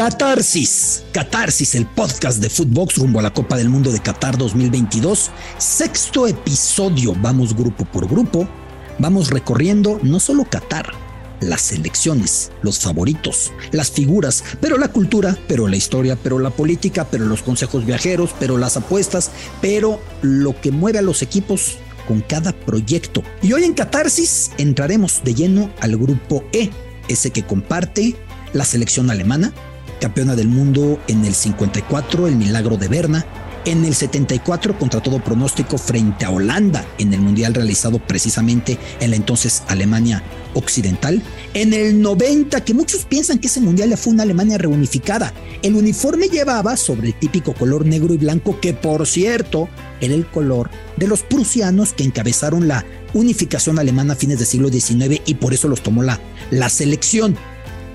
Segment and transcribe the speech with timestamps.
[0.00, 5.30] Catarsis, Catarsis, el podcast de Footbox rumbo a la Copa del Mundo de Qatar 2022.
[5.58, 8.48] Sexto episodio, vamos grupo por grupo,
[8.98, 10.86] vamos recorriendo no solo Qatar,
[11.40, 17.06] las selecciones, los favoritos, las figuras, pero la cultura, pero la historia, pero la política,
[17.10, 19.30] pero los consejos viajeros, pero las apuestas,
[19.60, 21.76] pero lo que mueve a los equipos
[22.08, 23.22] con cada proyecto.
[23.42, 26.70] Y hoy en Catarsis entraremos de lleno al grupo E,
[27.08, 28.16] ese que comparte
[28.54, 29.52] la selección alemana,
[30.00, 33.26] campeona del mundo en el 54, el milagro de Berna,
[33.64, 39.10] en el 74 contra todo pronóstico frente a Holanda en el Mundial realizado precisamente en
[39.10, 40.22] la entonces Alemania
[40.54, 41.22] Occidental.
[41.54, 45.32] En el 90, que muchos piensan que ese Mundial ya fue una Alemania reunificada,
[45.62, 49.68] el uniforme llevaba sobre el típico color negro y blanco que por cierto
[50.00, 54.68] era el color de los prusianos que encabezaron la unificación alemana a fines del siglo
[54.70, 56.18] XIX y por eso los tomó la,
[56.50, 57.36] la selección.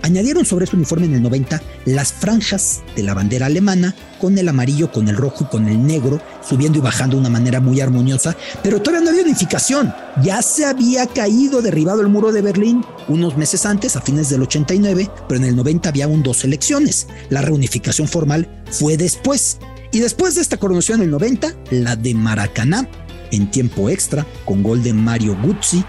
[0.06, 4.48] Añadieron sobre ese uniforme en el 90 las franjas de la bandera alemana con el
[4.48, 7.82] amarillo, con el rojo y con el negro, subiendo y bajando de una manera muy
[7.82, 9.92] armoniosa, pero todavía no había unificación.
[10.22, 14.44] Ya se había caído, derribado el muro de Berlín unos meses antes, a fines del
[14.44, 17.08] 89, pero en el 90 había aún dos elecciones.
[17.32, 19.58] La reunificación formal fue después.
[19.92, 22.88] Y después de esta coronación en el 90, la de Maracaná,
[23.32, 25.84] en tiempo extra, con gol de Mario Guzzi,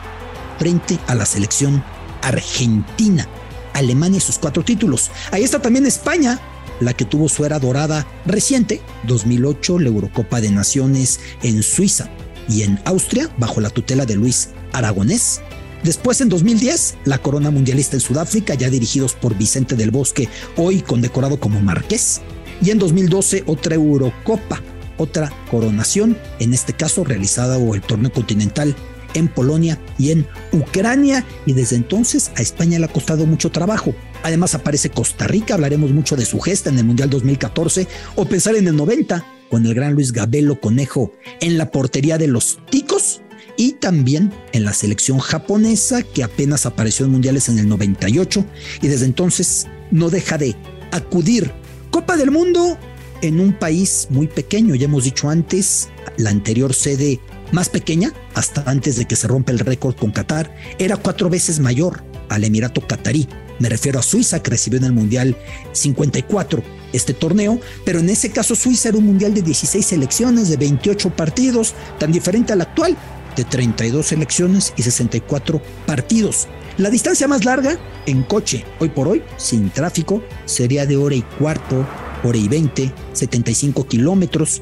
[0.59, 1.84] frente a la selección
[2.22, 3.28] argentina.
[3.77, 5.10] Alemania y sus cuatro títulos.
[5.30, 6.41] Ahí está también España,
[6.80, 12.08] la que tuvo su era dorada reciente, 2008, la Eurocopa de Naciones en Suiza
[12.48, 15.41] y en Austria, bajo la tutela de Luis Aragonés.
[15.82, 20.80] Después, en 2010, la corona mundialista en Sudáfrica, ya dirigidos por Vicente del Bosque, hoy
[20.80, 22.20] condecorado como Marqués.
[22.62, 24.62] Y en 2012, otra Eurocopa,
[24.97, 28.74] otra coronación, en este caso realizada o el torneo continental
[29.17, 33.95] en Polonia y en Ucrania y desde entonces a España le ha costado mucho trabajo.
[34.22, 38.55] Además aparece Costa Rica, hablaremos mucho de su gesta en el Mundial 2014 o pensar
[38.56, 43.22] en el 90 con el gran Luis Gabelo Conejo en la portería de los Ticos
[43.56, 48.44] y también en la selección japonesa que apenas apareció en mundiales en el 98
[48.83, 50.54] y desde entonces no deja de
[50.93, 51.53] acudir.
[51.91, 52.78] Copa del Mundo
[53.22, 55.88] en un país muy pequeño, ya hemos dicho antes,
[56.19, 57.21] la anterior sede
[57.53, 61.61] más pequeña, hasta antes de que se rompa el récord con Qatar, era cuatro veces
[61.61, 63.29] mayor al Emirato Qatarí.
[63.59, 65.37] Me refiero a Suiza, que recibió en el Mundial
[65.73, 66.62] 54
[66.93, 71.11] este torneo, pero en ese caso Suiza era un Mundial de 16 selecciones, de 28
[71.11, 72.97] partidos, tan diferente al actual,
[73.37, 76.49] de 32 selecciones y 64 partidos.
[76.78, 81.23] La distancia más larga en coche, hoy por hoy, sin tráfico, sería de hora y
[81.23, 81.87] cuarto,
[82.23, 84.61] hora y 20, 75 kilómetros.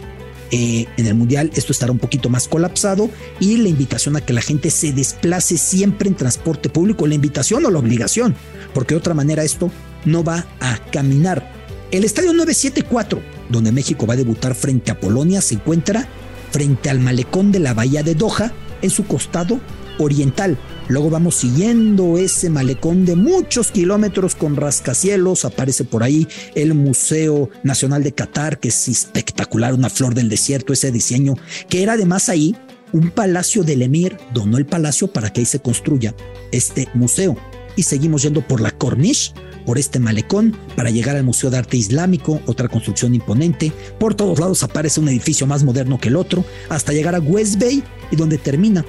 [0.50, 3.10] Eh, en el Mundial esto estará un poquito más colapsado
[3.40, 7.64] y la invitación a que la gente se desplace siempre en transporte público, la invitación
[7.64, 8.36] o la obligación,
[8.72, 9.70] porque de otra manera esto
[10.04, 11.52] no va a caminar.
[11.90, 16.08] El estadio 974, donde México va a debutar frente a Polonia, se encuentra
[16.50, 18.52] frente al malecón de la bahía de Doha,
[18.82, 19.60] en su costado
[19.98, 20.58] oriental.
[20.88, 25.46] Luego vamos siguiendo ese malecón de muchos kilómetros con rascacielos.
[25.46, 30.74] Aparece por ahí el Museo Nacional de Qatar, que es espectacular, una flor del desierto,
[30.74, 31.36] ese diseño,
[31.70, 32.54] que era además ahí
[32.92, 36.14] un palacio del emir, donó el palacio para que ahí se construya
[36.52, 37.36] este museo.
[37.76, 39.32] Y seguimos yendo por la Corniche,
[39.64, 43.72] por este malecón, para llegar al Museo de Arte Islámico, otra construcción imponente.
[43.98, 47.58] Por todos lados aparece un edificio más moderno que el otro, hasta llegar a West
[47.58, 48.84] Bay y donde termina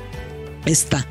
[0.66, 1.08] esta,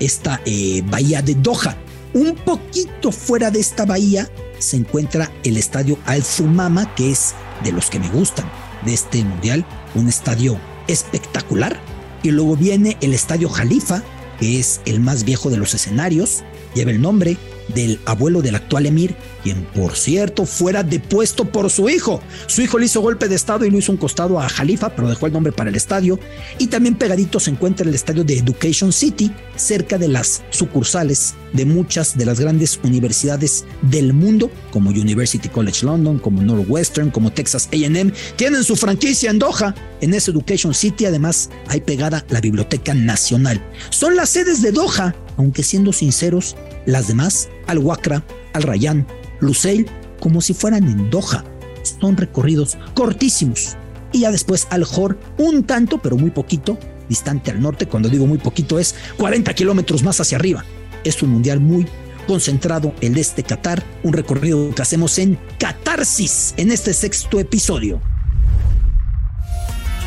[0.00, 1.76] esta eh, bahía de Doha.
[2.14, 7.72] Un poquito fuera de esta bahía se encuentra el estadio Al Zumama, que es de
[7.72, 8.50] los que me gustan
[8.84, 11.78] de este mundial, un estadio espectacular.
[12.22, 14.02] Y luego viene el estadio Jalifa,
[14.40, 16.42] que es el más viejo de los escenarios,
[16.74, 17.36] lleva el nombre
[17.68, 22.20] del abuelo del actual emir, quien por cierto fuera depuesto por su hijo.
[22.46, 25.08] Su hijo le hizo golpe de estado y lo hizo un costado a Jalifa, pero
[25.08, 26.18] dejó el nombre para el estadio.
[26.58, 31.64] Y también pegadito se encuentra el estadio de Education City, cerca de las sucursales de
[31.64, 37.68] muchas de las grandes universidades del mundo, como University College London, como Northwestern, como Texas
[37.72, 38.12] AM.
[38.36, 39.74] Tienen su franquicia en Doha.
[40.00, 43.64] En ese Education City además hay pegada la Biblioteca Nacional.
[43.90, 49.06] Son las sedes de Doha, aunque siendo sinceros, las demás, Al Wakra, Al Rayyan,
[49.40, 49.86] Lusail,
[50.20, 51.44] como si fueran en Doha.
[51.82, 53.76] Son recorridos cortísimos.
[54.12, 56.78] Y ya después Al Hor, un tanto, pero muy poquito,
[57.08, 57.86] distante al norte.
[57.86, 60.64] Cuando digo muy poquito es 40 kilómetros más hacia arriba.
[61.04, 61.86] Es un mundial muy
[62.26, 68.00] concentrado el de este Qatar, un recorrido que hacemos en Catarsis en este sexto episodio.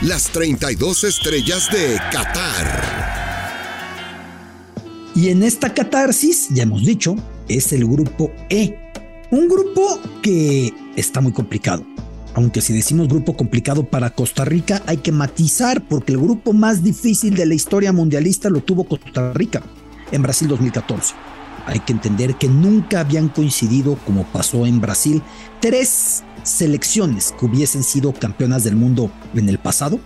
[0.01, 3.09] Las 32 estrellas de Qatar.
[5.15, 7.17] Y en esta catarsis, ya hemos dicho,
[7.49, 8.77] es el grupo E.
[9.31, 11.85] Un grupo que está muy complicado.
[12.35, 16.83] Aunque si decimos grupo complicado para Costa Rica, hay que matizar porque el grupo más
[16.83, 19.61] difícil de la historia mundialista lo tuvo Costa Rica
[20.11, 21.15] en Brasil 2014.
[21.65, 25.21] Hay que entender que nunca habían coincidido, como pasó en Brasil,
[25.59, 29.99] tres selecciones que hubiesen sido campeonas del mundo en el pasado.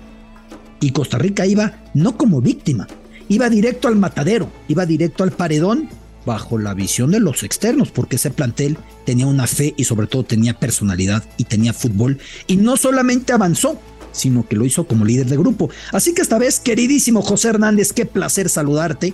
[0.79, 2.87] Y Costa Rica iba no como víctima,
[3.29, 5.87] iba directo al matadero, iba directo al paredón
[6.25, 10.23] bajo la visión de los externos, porque ese plantel tenía una fe y sobre todo
[10.23, 12.19] tenía personalidad y tenía fútbol.
[12.47, 13.79] Y no solamente avanzó,
[14.11, 15.69] sino que lo hizo como líder de grupo.
[15.91, 19.13] Así que esta vez, queridísimo José Hernández, qué placer saludarte.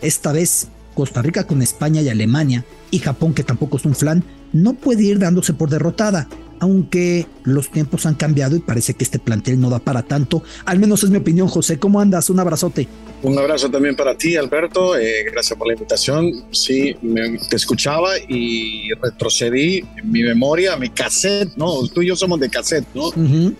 [0.00, 4.24] Esta vez Costa Rica con España y Alemania y Japón, que tampoco es un flan,
[4.52, 6.28] no puede ir dándose por derrotada,
[6.64, 10.42] aunque los tiempos han cambiado y parece que este plantel no da para tanto.
[10.64, 11.78] Al menos es mi opinión, José.
[11.78, 12.30] ¿Cómo andas?
[12.30, 12.88] Un abrazote.
[13.22, 14.96] Un abrazo también para ti, Alberto.
[14.96, 16.46] Eh, gracias por la invitación.
[16.52, 21.86] Sí, me, te escuchaba y retrocedí en mi memoria, mi cassette, ¿no?
[21.88, 23.10] Tú y yo somos de cassette, ¿no?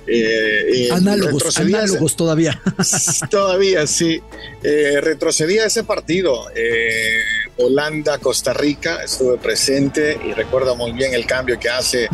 [0.07, 2.59] eh, análogos, análogos todavía.
[3.31, 4.19] todavía, sí.
[4.63, 6.47] Eh, retrocedí a ese partido.
[6.57, 7.19] Eh,
[7.57, 12.09] Holanda, Costa Rica, estuve presente y recuerdo muy bien el cambio que hace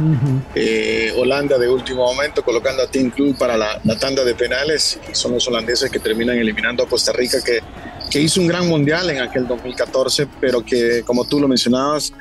[0.54, 4.98] eh, Holanda de último momento, colocando a Team Club para la, tanda de penales.
[5.10, 7.60] Y son los holandeses que terminan eliminando a Costa Rica que,
[8.10, 12.12] que hizo un gran mundial en aquel 2014, pero que como tú lo mencionabas,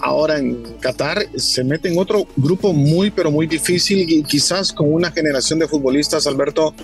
[0.00, 4.92] ahora en Qatar se mete en otro grupo muy, pero muy difícil y quizás con
[4.92, 6.74] una generación de futbolistas, Alberto,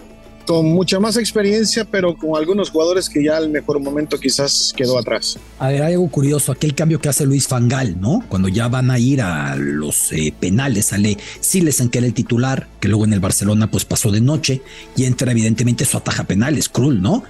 [0.48, 4.98] con mucha más experiencia, pero con algunos jugadores que ya al mejor momento quizás quedó
[4.98, 5.38] atrás.
[5.58, 8.24] A ver, hay algo curioso, aquel cambio que hace Luis Fangal, ¿no?
[8.30, 12.66] Cuando ya van a ir a los eh, penales, sale Silesen, que era el titular,
[12.80, 14.62] que luego en el Barcelona pues pasó de noche,
[14.96, 17.24] y entra evidentemente su ataja penales, Krul, ¿no?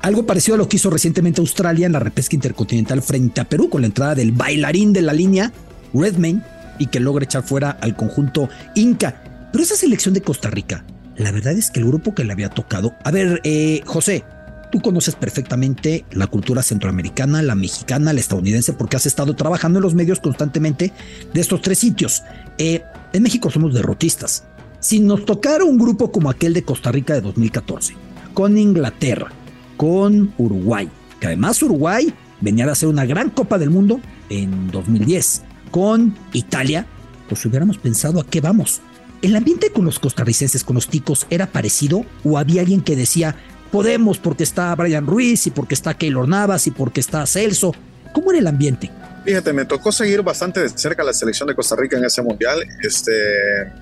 [0.00, 3.70] Algo parecido a lo que hizo recientemente Australia en la repesca intercontinental frente a Perú
[3.70, 5.52] con la entrada del bailarín de la línea,
[5.94, 6.42] Redmayne,
[6.78, 9.48] y que logra echar fuera al conjunto Inca.
[9.50, 10.84] Pero esa selección de Costa Rica,
[11.18, 12.94] la verdad es que el grupo que le había tocado.
[13.04, 14.24] A ver, eh, José,
[14.70, 19.82] tú conoces perfectamente la cultura centroamericana, la mexicana, la estadounidense, porque has estado trabajando en
[19.82, 20.92] los medios constantemente
[21.34, 22.22] de estos tres sitios.
[22.56, 22.82] Eh,
[23.12, 24.44] en México somos derrotistas.
[24.80, 27.94] Si nos tocara un grupo como aquel de Costa Rica de 2014,
[28.32, 29.32] con Inglaterra,
[29.76, 30.88] con Uruguay,
[31.18, 34.00] que además Uruguay venía a hacer una gran Copa del Mundo
[34.30, 35.42] en 2010,
[35.72, 36.86] con Italia,
[37.28, 38.80] pues hubiéramos pensado a qué vamos.
[39.20, 43.34] ¿El ambiente con los costarricenses, con los ticos, era parecido o había alguien que decía,
[43.72, 47.74] podemos porque está Brian Ruiz y porque está Keylor Navas y porque está Celso?
[48.12, 48.90] ¿Cómo era el ambiente?
[49.24, 52.62] Fíjate, me tocó seguir bastante de cerca la selección de Costa Rica en ese mundial.
[52.82, 53.72] Este,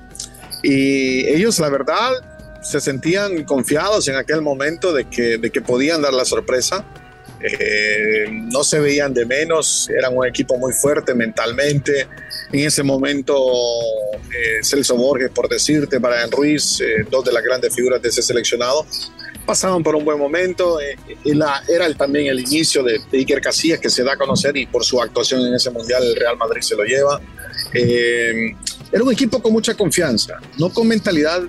[0.63, 2.13] y ellos, la verdad,
[2.63, 6.85] se sentían confiados en aquel momento de que, de que podían dar la sorpresa.
[7.41, 12.09] Eh, no se veían de menos, eran un equipo muy fuerte mentalmente.
[12.53, 13.37] En ese momento,
[14.31, 18.23] eh, Celso Borges, por decirte, Brian Ruiz, eh, dos de las grandes figuras de ese
[18.23, 18.87] seleccionado,
[19.45, 20.79] pasaban por un buen momento.
[20.81, 25.01] era también el inicio de, Iker Casillas, que se da a conocer y por su
[25.01, 27.21] actuación en ese mundial el Real Madrid se lo lleva.
[27.73, 31.43] era un equipo con mucha confianza, no con mentalidad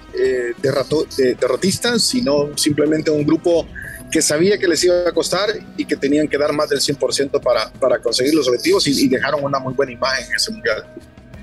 [0.61, 3.67] derrotista, sino simplemente un grupo
[4.11, 7.41] que sabía que les iba a costar y que tenían que dar más del 100%
[7.41, 10.85] para, para conseguir los objetivos y, dejaron una muy buena imagen en ese mundial.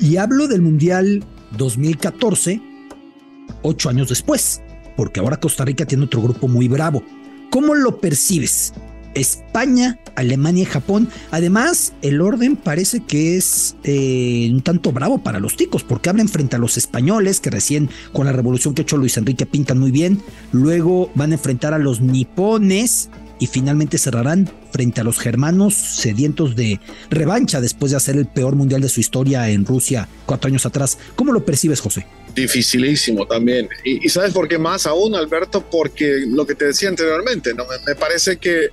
[0.01, 1.25] Y hablo del mundial
[1.57, 2.61] 2014,
[3.63, 4.61] ocho años después,
[4.97, 7.03] porque ahora Costa Rica tiene otro grupo muy bravo.
[7.51, 8.73] ¿Cómo lo percibes?
[9.15, 11.09] España, Alemania y Japón.
[11.31, 16.29] Además, el orden parece que es eh, un tanto bravo para los ticos, porque abren
[16.29, 19.79] frente a los españoles, que recién con la revolución que ha hecho Luis Enrique pintan
[19.79, 20.23] muy bien.
[20.53, 26.57] Luego van a enfrentar a los nipones y finalmente cerrarán frente a los germanos sedientos
[26.57, 26.81] de
[27.11, 30.99] revancha después de hacer el peor mundial de su historia en Rusia cuatro años atrás.
[31.17, 32.07] ¿Cómo lo percibes, José?
[32.35, 33.69] Dificilísimo también.
[33.85, 37.65] Y, sabes por qué más aún, Alberto, porque lo que te decía anteriormente, ¿no?
[37.87, 38.71] me parece que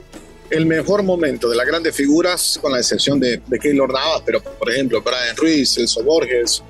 [0.51, 4.43] el mejor momento de las grandes figuras, con la excepción de, de Keylor Navas, pero
[4.43, 6.61] por ejemplo Brian Ruiz, Celso Borges,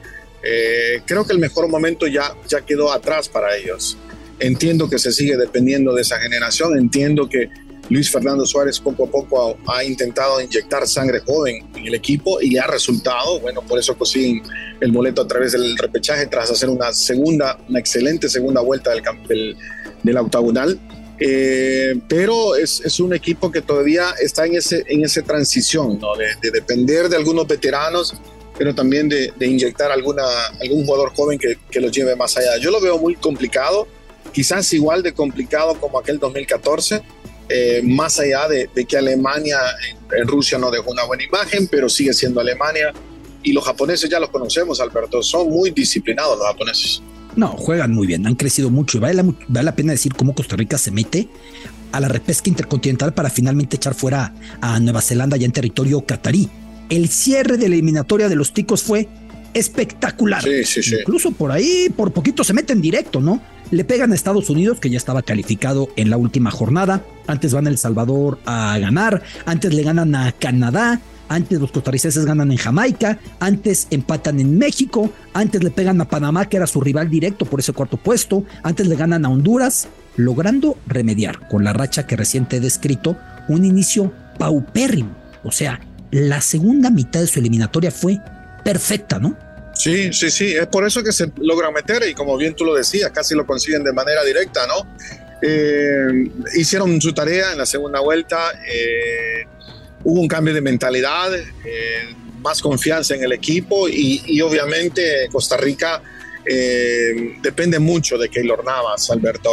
[0.44, 3.98] eh, creo que el mejor momento ya, ya quedó atrás para ellos.
[4.40, 7.50] Entiendo que se sigue dependiendo de esa generación, entiendo que
[7.90, 12.52] Luis Fernando Suárez poco a poco ha, intentado inyectar sangre joven en el equipo y
[12.52, 14.44] le ha resultado, bueno, por eso consiguen
[14.80, 19.04] el boleto a través del repechaje tras hacer una segunda, una excelente segunda vuelta del,
[19.28, 19.58] del,
[20.04, 20.80] del octagonal
[21.20, 26.16] eh, pero es, es, un equipo que todavía está en ese en esa transición, ¿no?
[26.16, 28.16] de, depender de algunos veteranos,
[28.58, 30.24] pero también de, de, inyectar alguna,
[30.60, 32.58] algún jugador joven que, que los lleve más allá.
[32.58, 33.88] Yo lo veo muy complicado,
[34.32, 37.02] quizás igual de complicado como aquel 2014,
[37.54, 39.60] eh, más allá de, de, que Alemania
[40.18, 42.94] en, Rusia no dejó una buena imagen, pero sigue siendo Alemania.
[43.44, 47.02] y los japoneses ya los conocemos, Alberto, son muy disciplinados los japoneses.
[47.36, 50.36] No, juegan muy bien, han crecido mucho y vale la, vale la pena decir cómo
[50.36, 51.30] Costa Rica se mete
[51.92, 56.50] a la repesca intercontinental para finalmente echar fuera a Nueva Zelanda ya en territorio catarí.
[56.90, 59.08] El cierre de la eliminatoria de los ticos fue
[59.54, 60.42] espectacular.
[60.42, 60.96] Sí, sí, sí.
[61.00, 63.42] Incluso por ahí, por poquito se meten directo, ¿no?
[63.72, 67.06] Le pegan a Estados Unidos, que ya estaba calificado en la última jornada.
[67.28, 69.24] Antes van a El Salvador a ganar.
[69.46, 71.00] Antes le ganan a Canadá.
[71.32, 73.18] Antes los costarricenses ganan en Jamaica.
[73.40, 75.10] Antes empatan en México.
[75.34, 78.44] Antes le pegan a Panamá, que era su rival directo por ese cuarto puesto.
[78.64, 83.64] Antes le ganan a Honduras, logrando remediar con la racha que reciente he descrito un
[83.64, 85.16] inicio paupérrimo.
[85.46, 85.80] O sea,
[86.12, 88.20] la segunda mitad de su eliminatoria fue
[88.66, 89.38] perfecta, ¿no?
[89.74, 92.76] Sí, sí, sí, es por eso que se logran meter y como bien tú lo
[92.76, 94.86] decías, casi lo consiguen de manera directa, ¿no?
[95.42, 99.48] Eh, hicieron su tarea en la segunda vuelta, eh,
[100.04, 105.58] hubo un cambio de mentalidad, eh, más confianza en el equipo y, y obviamente Costa
[105.58, 106.02] Rica
[106.46, 109.50] eh, depende mucho de Keylor Navas, Alberto.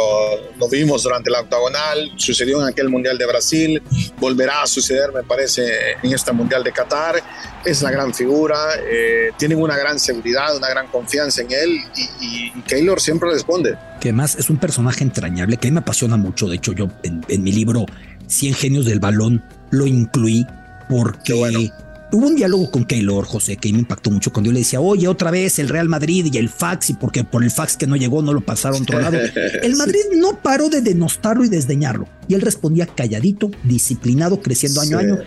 [0.57, 3.81] Lo vimos durante la octagonal, sucedió en aquel Mundial de Brasil,
[4.17, 5.67] volverá a suceder, me parece,
[6.01, 7.21] en este Mundial de Qatar.
[7.63, 12.55] Es la gran figura, eh, tienen una gran seguridad, una gran confianza en él y,
[12.57, 13.77] y, Keylor siempre responde.
[13.99, 16.47] Que más es un personaje entrañable que a mí me apasiona mucho.
[16.47, 17.85] De hecho, yo en, en mi libro
[18.27, 20.45] 100 genios del balón lo incluí
[20.89, 21.59] porque bueno
[22.11, 25.07] Hubo un diálogo con Keylor, José, que me impactó mucho cuando yo le decía, oye,
[25.07, 27.95] otra vez el Real Madrid y el fax, y porque por el fax que no
[27.95, 29.19] llegó no lo pasaron otro lado.
[29.61, 32.07] El Madrid no paró de denostarlo y desdeñarlo.
[32.27, 35.17] Y él respondía calladito, disciplinado, creciendo año a año.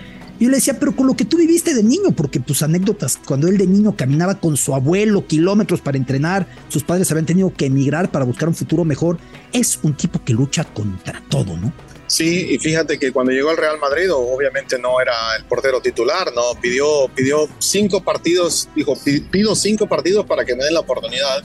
[0.40, 3.46] Yo le decía, pero con lo que tú viviste de niño, porque tus anécdotas, cuando
[3.46, 7.66] él de niño caminaba con su abuelo kilómetros para entrenar, sus padres habían tenido que
[7.66, 9.18] emigrar para buscar un futuro mejor,
[9.52, 11.72] es un tipo que lucha contra todo, ¿no?
[12.12, 16.30] Sí, y fíjate que cuando llegó al Real Madrid, obviamente no era el portero titular,
[16.34, 16.42] ¿no?
[16.60, 18.98] Pidió, pidió cinco partidos, dijo,
[19.30, 21.42] pido cinco partidos para que me den la oportunidad.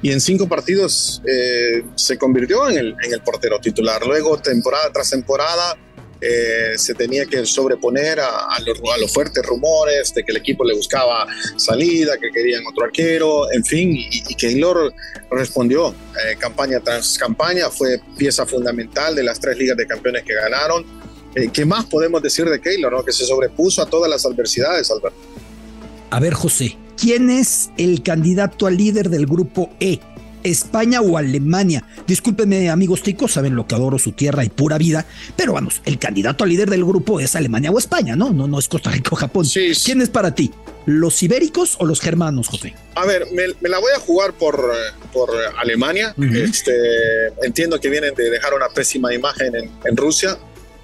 [0.00, 4.06] Y en cinco partidos eh, se convirtió en el, en el portero titular.
[4.06, 5.76] Luego, temporada tras temporada,
[6.20, 11.26] eh, se tenía que sobreponer a, los, fuertes rumores de que el equipo le buscaba
[11.56, 14.92] salida, que querían otro arquero, en fin, y, y Keylor
[15.30, 20.34] respondió eh, campaña tras campaña, fue pieza fundamental de las tres ligas de campeones que
[20.34, 20.84] ganaron.
[21.34, 22.92] Eh, ¿Qué más podemos decir de Keylor?
[22.92, 23.04] No?
[23.04, 25.18] Que se sobrepuso a todas las adversidades, Alberto.
[26.10, 30.00] A ver, José, ¿quién es el candidato al líder del grupo E?
[30.42, 31.84] España o Alemania.
[32.06, 35.04] Discúlpenme, amigos ticos, saben lo que adoro su tierra y pura vida,
[35.36, 38.30] pero vamos, el candidato al líder del grupo es Alemania o España, ¿no?
[38.32, 39.44] No, no es Costa Rica o Japón.
[39.44, 39.82] Sí, sí.
[39.84, 40.52] ¿Quién es para ti?
[40.86, 42.74] ¿Los ibéricos o los germanos, José?
[42.94, 44.72] A ver, me, me la voy a jugar por,
[45.12, 46.14] por Alemania.
[46.16, 46.44] Uh -huh.
[46.48, 46.72] este,
[47.42, 50.38] entiendo que vienen de dejar una pésima imagen en, en Rusia,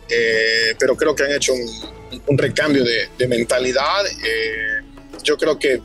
[0.08, 4.04] eh, pero creo que han hecho un, un recambio de, de mentalidad.
[4.06, 4.82] Eh,
[5.22, 5.80] yo creo que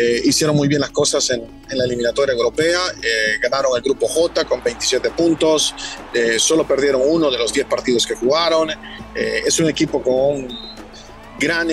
[0.00, 4.06] eh, hicieron muy bien las cosas en, en la eliminatoria europea, eh, ganaron el grupo
[4.06, 5.74] J con 27 puntos,
[6.14, 8.70] eh, solo perdieron uno de los 10 partidos que jugaron,
[9.14, 10.46] es un equipo con
[11.40, 11.68] gran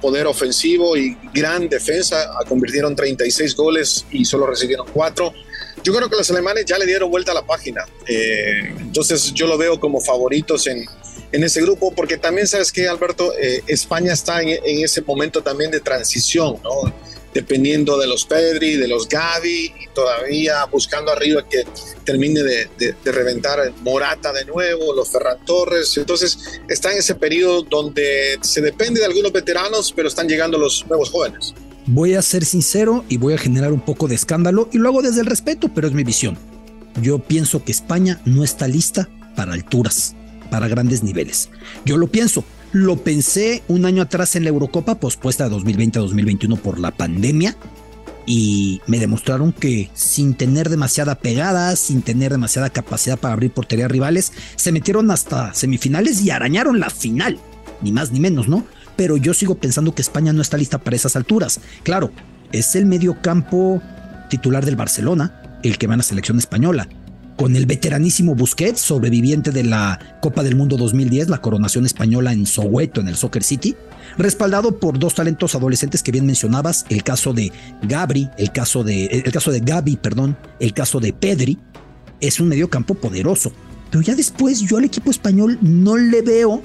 [0.00, 5.34] poder ofensivo y gran defensa, convirtieron 36 goles y solo recibieron 4.
[5.84, 9.58] Yo creo que los alemanes ya le dieron vuelta a la página, entonces yo lo
[9.58, 10.86] veo como favoritos en,
[11.32, 15.42] en ese grupo, porque también sabes que, Alberto, eh, España está en, en, ese momento
[15.42, 16.92] también de transición, ¿no?
[17.36, 21.64] Dependiendo de los Pedri, de los Gavi, y todavía buscando arriba que
[22.02, 25.94] termine de, reventar Morata de nuevo, los Ferran Torres.
[25.98, 30.86] Entonces, está en ese periodo donde se depende de algunos veteranos, pero están llegando los
[30.88, 31.52] nuevos jóvenes.
[31.84, 35.02] Voy a ser sincero y voy a generar un poco de escándalo, y lo hago
[35.02, 36.38] desde el respeto, pero es mi visión.
[37.02, 40.16] Yo pienso que España no está lista para alturas
[40.50, 41.50] para grandes niveles.
[41.84, 46.02] Yo lo pienso, lo pensé un año atrás en la Eurocopa pospuesta de 2020 a
[46.02, 47.56] 2021 por la pandemia
[48.26, 53.90] y me demostraron que sin tener demasiada pegada, sin tener demasiada capacidad para abrir porterías
[53.90, 57.38] rivales, se metieron hasta semifinales y arañaron la final,
[57.82, 58.66] ni más ni menos, ¿no?
[58.96, 61.60] Pero yo sigo pensando que España no está lista para esas alturas.
[61.84, 62.10] Claro,
[62.50, 63.80] es el mediocampo
[64.28, 66.88] titular del Barcelona, el que va a la selección española
[67.36, 72.46] con el veteranísimo Busquets, sobreviviente de la Copa del Mundo 2010, la coronación española en
[72.46, 73.76] Soweto, en el Soccer City,
[74.16, 77.52] respaldado por dos talentos adolescentes que bien mencionabas, el caso de
[77.82, 81.58] Gabri, el caso de, el caso de Gaby, perdón, el caso de Pedri,
[82.20, 83.52] es un mediocampo poderoso.
[83.90, 86.62] Pero ya después yo al equipo español no le veo,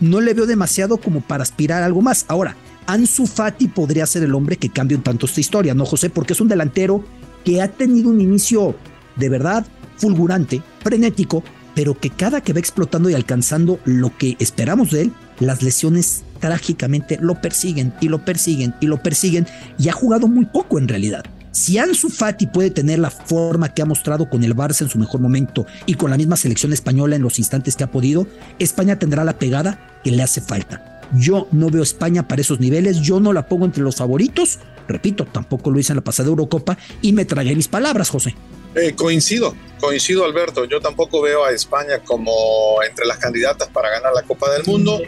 [0.00, 2.26] no le veo demasiado como para aspirar a algo más.
[2.28, 2.54] Ahora,
[2.86, 6.10] Ansu Fati podría ser el hombre que cambie un tanto esta historia, ¿no, José?
[6.10, 7.02] Porque es un delantero
[7.44, 8.76] que ha tenido un inicio
[9.16, 11.42] de verdad fulgurante, frenético,
[11.74, 16.24] pero que cada que va explotando y alcanzando lo que esperamos de él, las lesiones
[16.40, 19.46] trágicamente lo persiguen y lo persiguen y lo persiguen
[19.78, 21.24] y ha jugado muy poco en realidad.
[21.52, 24.98] Si Ansu Fati puede tener la forma que ha mostrado con el Barça en su
[24.98, 28.26] mejor momento y con la misma selección española en los instantes que ha podido,
[28.58, 31.00] España tendrá la pegada que le hace falta.
[31.14, 34.60] Yo no veo España para esos niveles, yo no la pongo entre los favoritos.
[34.88, 38.34] Repito, tampoco lo hice en la pasada Eurocopa y me tragué mis palabras, José.
[38.74, 40.64] Eh, coincido, coincido Alberto.
[40.64, 45.00] Yo tampoco veo a España como entre las candidatas para ganar la Copa del Mundo.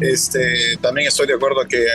[0.00, 1.86] Este, también estoy de acuerdo que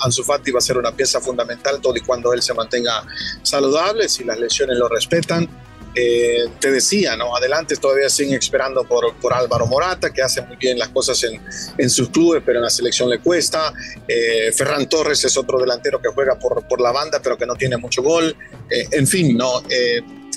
[0.00, 3.04] Ansu Fati va a ser una pieza fundamental todo y cuando él se mantenga
[3.42, 5.48] saludable, si las lesiones lo respetan.
[5.94, 7.34] Eh, te decía, ¿no?
[7.34, 11.40] Adelante todavía siguen esperando por, por Álvaro Morata, que hace muy bien las cosas en,
[11.76, 13.72] en sus clubes, pero en la selección le cuesta.
[14.06, 17.56] Eh, Ferran Torres es otro delantero que juega por, por la banda, pero que no
[17.56, 18.36] tiene mucho gol.
[18.68, 19.62] en fin, ¿no?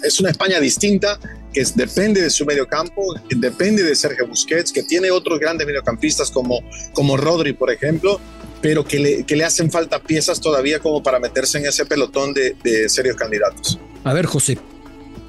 [0.03, 1.19] Es una España distinta
[1.53, 5.67] que depende de su medio campo, que depende de Sergio Busquets, que tiene otros grandes
[5.67, 6.59] mediocampistas como,
[6.93, 8.19] como Rodri, por ejemplo,
[8.61, 12.33] pero que le, que le hacen falta piezas todavía como para meterse en ese pelotón
[12.33, 13.79] de, de serios candidatos.
[14.03, 14.57] A ver, José,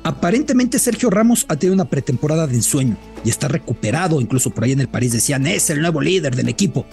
[0.04, 4.72] Aparentemente Sergio Ramos ha tenido una pretemporada de ensueño y está recuperado, incluso por ahí
[4.72, 6.86] en el París decían, es el nuevo líder del equipo.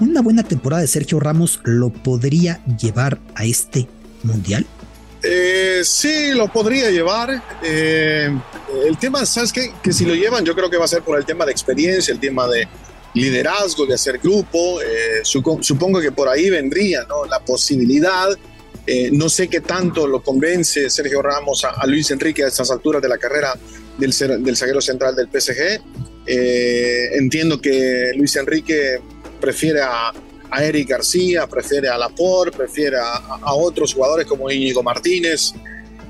[0.00, 3.86] ¿Una buena temporada de Sergio Ramos lo podría llevar a este
[4.24, 4.66] mundial?
[5.22, 7.42] Eh, sí, lo podría llevar.
[7.62, 8.30] Eh,
[8.86, 9.72] el tema, ¿sabes qué?
[9.82, 12.12] Que si lo llevan, yo creo que va a ser por el tema de experiencia,
[12.12, 12.66] el tema de
[13.14, 14.80] liderazgo, de hacer grupo.
[14.80, 18.28] Eh, supongo que por ahí vendría la posibilidad.
[19.12, 23.08] no sé qué tanto lo convence Sergio Ramos a, Luis Enrique a estas alturas de
[23.08, 23.54] la carrera
[23.98, 24.12] del,
[24.42, 25.80] del zaguero central del PSG.
[26.26, 29.00] entiendo que Luis Enrique
[29.40, 30.12] prefiere a,
[30.50, 35.52] a Eric García, prefiere a Laporte, prefiere a, otros jugadores como Íñigo Martínez.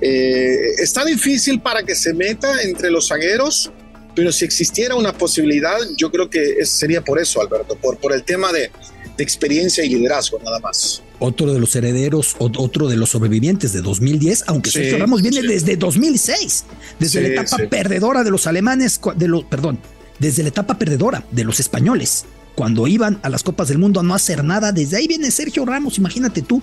[0.00, 3.70] Eh, está difícil para que se meta entre los zagueros,
[4.14, 8.24] pero si existiera una posibilidad, yo creo que sería por eso, Alberto, por, por el
[8.24, 8.70] tema de,
[9.18, 11.02] experiencia y liderazgo, nada más.
[11.18, 15.76] Otro de los herederos, otro de los sobrevivientes de 2010, aunque Sergio Ramos viene desde
[15.76, 16.64] 2006,
[16.98, 19.78] desde la etapa perdedora de los alemanes, de los, perdón,
[20.18, 24.02] desde la etapa perdedora de los españoles cuando iban a las Copas del Mundo a
[24.02, 24.72] no hacer nada.
[24.72, 26.62] Desde ahí viene Sergio Ramos, imagínate tú.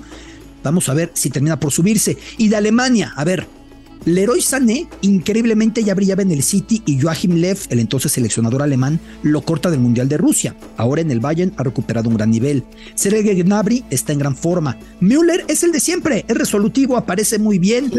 [0.64, 2.18] Vamos a ver si termina por subirse.
[2.38, 3.48] Y de Alemania, a ver,
[4.06, 9.00] Leroy Sané increíblemente ya brillaba en el City y Joachim Lev, el entonces seleccionador alemán,
[9.22, 10.56] lo corta del Mundial de Rusia.
[10.78, 12.64] Ahora en el Bayern ha recuperado un gran nivel.
[12.96, 14.78] Sergei Gnabry está en gran forma.
[15.02, 17.92] Müller es el de siempre, es resolutivo, aparece muy bien.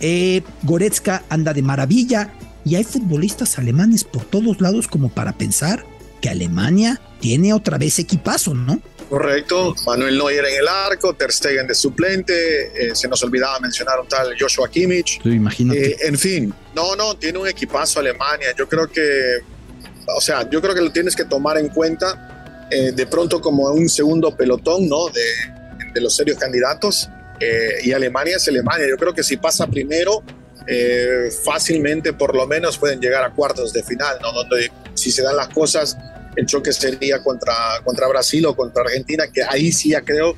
[0.00, 2.32] Eh, Goretzka anda de maravilla.
[2.64, 5.84] Y hay futbolistas alemanes por todos lados como para pensar
[6.20, 8.80] que Alemania tiene otra vez equipazo, ¿no?
[9.08, 14.00] Correcto, Manuel Neuer en el arco, Ter Stegen de suplente, eh, se nos olvidaba mencionar
[14.00, 15.22] un tal Joshua Kimmich.
[15.22, 15.92] Sí, imagínate.
[15.92, 18.48] Eh, en fin, no, no, tiene un equipazo Alemania.
[18.58, 19.38] Yo creo que,
[20.08, 23.68] o sea, yo creo que lo tienes que tomar en cuenta eh, de pronto como
[23.70, 25.08] un segundo pelotón, ¿no?
[25.08, 27.08] De, de los serios candidatos.
[27.84, 28.88] y Alemania es Alemania.
[28.88, 30.24] Yo creo que si pasa primero,
[31.44, 34.32] fácilmente por lo menos pueden llegar a cuartos de final, ¿no?
[34.32, 35.96] Donde si se dan las cosas
[36.36, 40.36] el choque sería contra, contra Brasil o contra Argentina, que ahí sí ya creo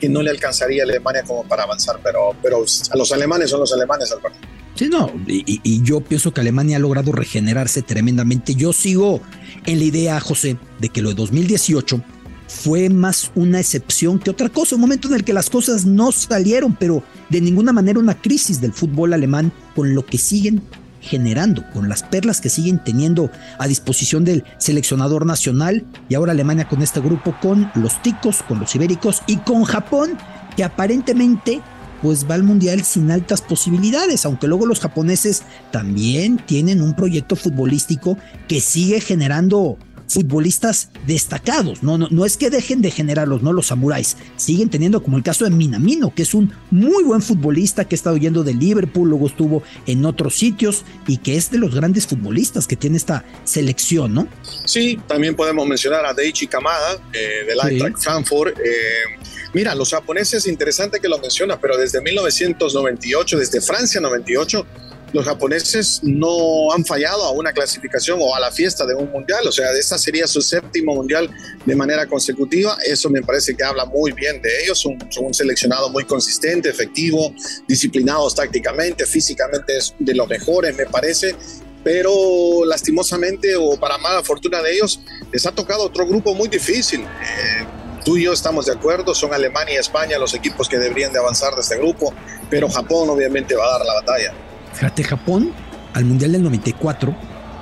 [0.00, 3.60] que no le alcanzaría a Alemania como para avanzar, pero, pero a los alemanes son
[3.60, 4.38] los alemanes, Alberto.
[4.74, 8.54] Sí, no, y, y, yo pienso que Alemania ha logrado regenerarse tremendamente.
[8.54, 9.20] Yo sigo
[9.66, 12.02] en la idea, José, de que lo de 2018
[12.50, 16.12] fue más una excepción que otra cosa, un momento en el que las cosas no
[16.12, 20.62] salieron, pero de ninguna manera una crisis del fútbol alemán con lo que siguen
[21.00, 26.68] generando, con las perlas que siguen teniendo a disposición del seleccionador nacional y ahora Alemania
[26.68, 30.16] con este grupo con los ticos, con los ibéricos y con Japón,
[30.56, 31.60] que aparentemente
[32.02, 37.36] pues va al mundial sin altas posibilidades, aunque luego los japoneses también tienen un proyecto
[37.36, 38.16] futbolístico
[38.48, 39.78] que sigue generando
[40.10, 41.82] futbolistas destacados.
[41.82, 44.16] No, no, no es que dejen de generarlos, no los samuráis.
[44.36, 47.96] Siguen teniendo como el caso de Minamino, que es un muy buen futbolista que ha
[47.98, 52.06] estado yendo de Liverpool, luego estuvo en otros sitios y que es de los grandes
[52.06, 54.28] futbolistas que tiene esta selección, ¿no?
[54.64, 58.58] Sí, también podemos mencionar a Deichi Kamada eh, del Eintracht Frankfurt.
[58.58, 59.18] Eh,
[59.54, 64.66] mira, los japoneses, interesante que lo menciona, pero desde 1998, desde Francia 98,
[65.12, 69.46] los japoneses no han fallado a una clasificación o a la fiesta de un mundial,
[69.46, 71.30] o sea, esta sería su séptimo mundial
[71.64, 75.90] de manera consecutiva, eso me parece que habla muy bien de ellos, son, un seleccionado
[75.90, 77.34] muy consistente, efectivo,
[77.66, 81.34] disciplinados tácticamente, físicamente es de los mejores, me parece,
[81.82, 85.00] pero lastimosamente o para mala fortuna de ellos,
[85.32, 87.00] les ha tocado otro grupo muy difícil.
[87.00, 87.66] Eh,
[88.04, 91.18] tú y yo estamos de acuerdo, son Alemania y España los equipos que deberían de
[91.18, 92.12] avanzar de este grupo,
[92.48, 94.34] pero Japón obviamente va a dar la batalla.
[94.72, 95.50] Fíjate, Japón
[95.94, 97.14] al Mundial del 94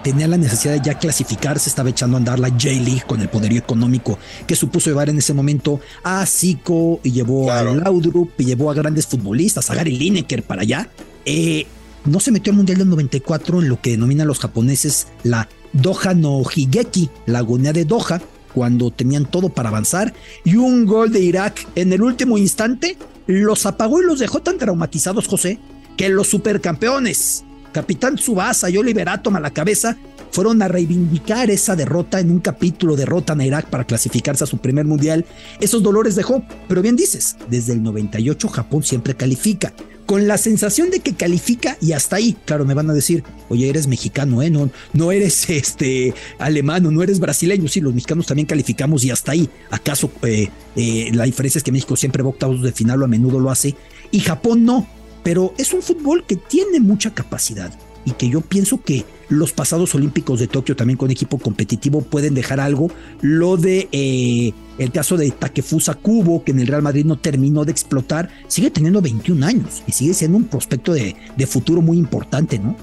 [0.03, 3.59] tenía la necesidad de ya clasificarse, estaba echando a andar la J-League con el poderío
[3.59, 8.71] económico que supuso llevar en ese momento a Zico y llevó a Laudrup y llevó
[8.71, 10.88] a grandes futbolistas, a Gary Lineker para allá.
[11.25, 11.66] Eh,
[12.05, 16.14] no se metió al Mundial del 94 en lo que denominan los japoneses la Doha
[16.14, 18.21] no Higeki, la agonía de Doha,
[18.55, 23.66] cuando tenían todo para avanzar y un gol de Irak en el último instante los
[23.66, 25.59] apagó y los dejó tan traumatizados, José,
[25.99, 29.99] que los supercampeones, Capitán Tsubasa y Oliverato a la cabeza,
[30.31, 34.59] fueron a reivindicar esa derrota en un capítulo derrotan a Irak para clasificarse a su
[34.59, 35.27] primer mundial.
[35.61, 39.75] Esos dolores dejó, pero bien dices, desde el 98 Japón siempre califica
[40.07, 43.69] con la sensación de que califica y hasta ahí, claro, me van a decir, oye,
[43.69, 44.49] eres mexicano, ¿eh?
[44.49, 49.33] No, no eres este alemán no eres brasileño, sí, los mexicanos también calificamos y hasta
[49.33, 49.51] ahí.
[49.71, 53.09] ¿Acaso eh, eh, la diferencia es que México siempre va octavos de final o a
[53.09, 53.75] menudo lo hace
[54.11, 54.87] y Japón no?
[55.29, 57.71] Pero es un fútbol que tiene mucha capacidad
[58.07, 62.33] y que yo pienso que los pasados olímpicos de Tokio también con equipo competitivo pueden
[62.33, 62.91] dejar algo.
[63.21, 67.67] Lo de eh, el caso de Takefusa Kubo, que en el Real Madrid no terminó
[67.67, 71.14] de explotar, sigue teniendo 21 años y sigue siendo un prospecto de,
[71.47, 72.75] futuro muy importante, ¿no?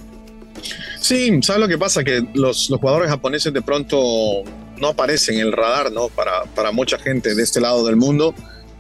[1.01, 2.03] Sí, ¿sabes lo que pasa?
[2.03, 3.97] Que los, los, jugadores japoneses de pronto
[4.79, 6.09] no aparecen en el radar, ¿no?
[6.09, 8.35] Para, para mucha gente de este lado del mundo.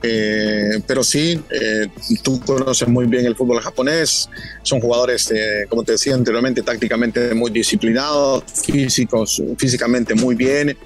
[0.07, 1.87] Eh, pero sí, eh,
[2.21, 4.29] tú conoces muy bien el fútbol japonés,
[4.61, 10.77] son jugadores, eh, como te decía anteriormente, tácticamente muy disciplinados, físicos, físicamente muy bien,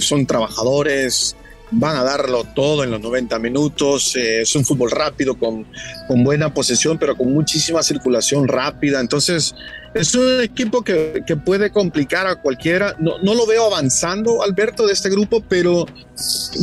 [0.00, 1.36] son trabajadores,
[1.70, 5.66] van a darlo todo en los 90 minutos, es un fútbol rápido, con,
[6.08, 9.54] con buena posesión, pero con muchísima circulación rápida, entonces
[9.94, 12.94] es un equipo que, que, puede complicar a cualquiera.
[12.98, 15.86] No, no, lo veo avanzando, Alberto, de este grupo, pero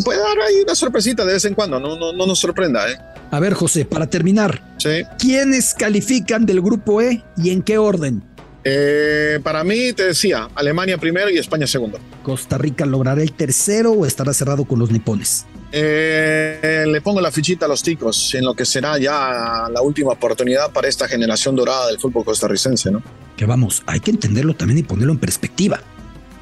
[0.06, 1.80] puede dar ahí una sorpresita de vez en cuando.
[1.80, 2.90] No, no, no nos sorprenda.
[2.90, 2.98] ¿eh?
[3.32, 5.04] A ver, José, para terminar, ¿Sí?
[5.20, 8.24] ¿quiénes califican del grupo E y en qué orden?
[8.70, 12.00] Eh, para mí, te decía, Alemania primero y España segundo.
[12.22, 15.46] ¿Costa Rica logrará el tercero o estará cerrado con los nipones?
[15.72, 20.12] Eh, le pongo la fichita a los ticos en lo que será ya la última
[20.12, 23.02] oportunidad para esta generación dorada del fútbol costarricense, ¿no?
[23.38, 25.80] Que vamos, hay que entenderlo también y ponerlo en perspectiva.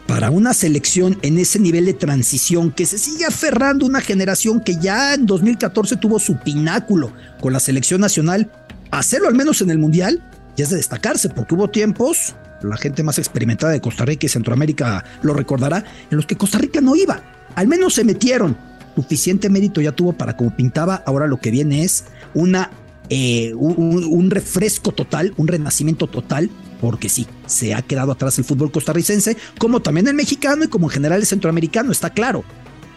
[0.07, 4.77] Para una selección en ese nivel de transición que se sigue aferrando una generación que
[4.81, 8.51] ya en 2014 tuvo su pináculo con la selección nacional,
[8.89, 10.23] hacerlo al menos en el Mundial
[10.55, 14.29] ya es de destacarse, porque hubo tiempos, la gente más experimentada de Costa Rica y
[14.29, 17.21] Centroamérica lo recordará, en los que Costa Rica no iba.
[17.55, 18.57] Al menos se metieron,
[18.95, 22.71] suficiente mérito ya tuvo para como pintaba, ahora lo que viene es una,
[23.09, 26.49] eh, un, refresco total, un renacimiento total,
[26.81, 30.87] porque sí, se ha quedado atrás el fútbol costarricense, como también el mexicano y como
[30.87, 32.43] en general el centroamericano, está claro.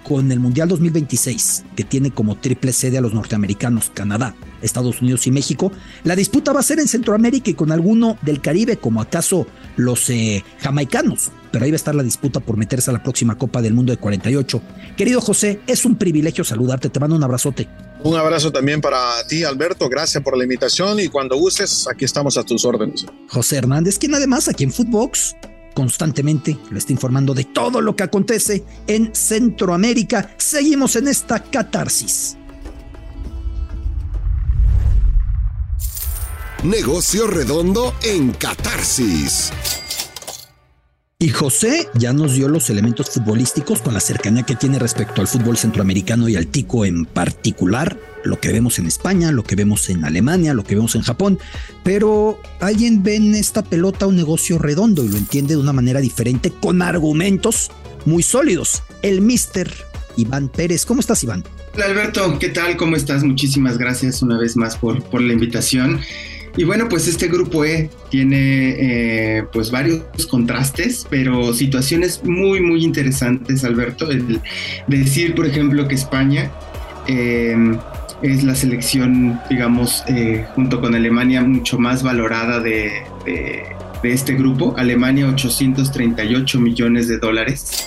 [0.09, 5.27] Con el Mundial 2026, que tiene como triple sede a los norteamericanos, Canadá, Estados Unidos
[5.27, 5.71] y México,
[6.03, 10.09] la disputa va a ser en Centroamérica y con alguno del Caribe, como acaso los
[10.09, 13.61] eh, jamaicanos, pero ahí va a estar la disputa por meterse a la próxima Copa
[13.61, 14.62] del Mundo de 48.
[14.97, 17.68] Querido José, es un privilegio saludarte, te mando un abrazote.
[18.03, 22.38] Un abrazo también para ti, Alberto, gracias por la invitación y cuando gustes, aquí estamos
[22.38, 23.05] a tus órdenes.
[23.29, 25.37] José Hernández, quien además aquí en Footbox
[25.79, 30.35] constantemente le está informando de todo lo que acontece en Centroamérica.
[30.37, 32.37] Seguimos en esta catarsis.
[36.64, 39.53] Negocio redondo en catarsis.
[41.21, 45.29] Y José ya nos dio los elementos futbolísticos con la cercanía que tiene respecto al
[45.29, 49.88] fútbol centroamericano y al tico en particular, lo que vemos en España, lo que vemos
[49.90, 51.38] en Alemania, lo que vemos en Japón,
[51.85, 56.00] pero alguien ve en esta pelota un negocio redondo y lo entiende de una manera
[56.00, 57.70] diferente con argumentos
[58.04, 58.83] muy sólidos.
[59.02, 59.72] El mister
[60.16, 60.85] Iván Pérez.
[60.85, 61.44] ¿Cómo estás, Iván?
[61.74, 62.38] Hola, Alberto.
[62.38, 62.76] ¿Qué tal?
[62.76, 63.22] ¿Cómo estás?
[63.22, 66.00] Muchísimas gracias una vez más por, por la invitación.
[66.57, 72.83] Y bueno, pues este grupo E tiene eh, pues varios contrastes, pero situaciones muy, muy
[72.83, 74.11] interesantes, Alberto.
[74.11, 74.40] El
[74.88, 76.50] decir, por ejemplo, que España
[77.07, 77.78] em,
[78.22, 83.02] es la selección, digamos, eh, junto con Alemania, mucho más valorada de,
[84.02, 84.74] este grupo.
[84.76, 87.87] Alemania, 838 millones de dólares.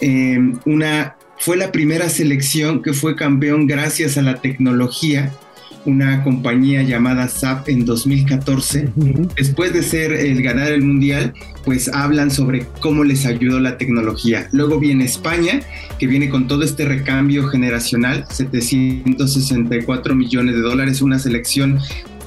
[0.00, 5.32] Em, una, fue la primera selección que fue campeón gracias a la tecnología
[5.86, 8.90] una compañía llamada SAP en 2014.
[9.36, 14.48] Después de ser el ganar el mundial, pues hablan sobre cómo les ayudó la tecnología.
[14.52, 15.60] Luego viene España,
[15.98, 21.80] que viene con todo este recambio generacional, 764 millones de dólares, una selección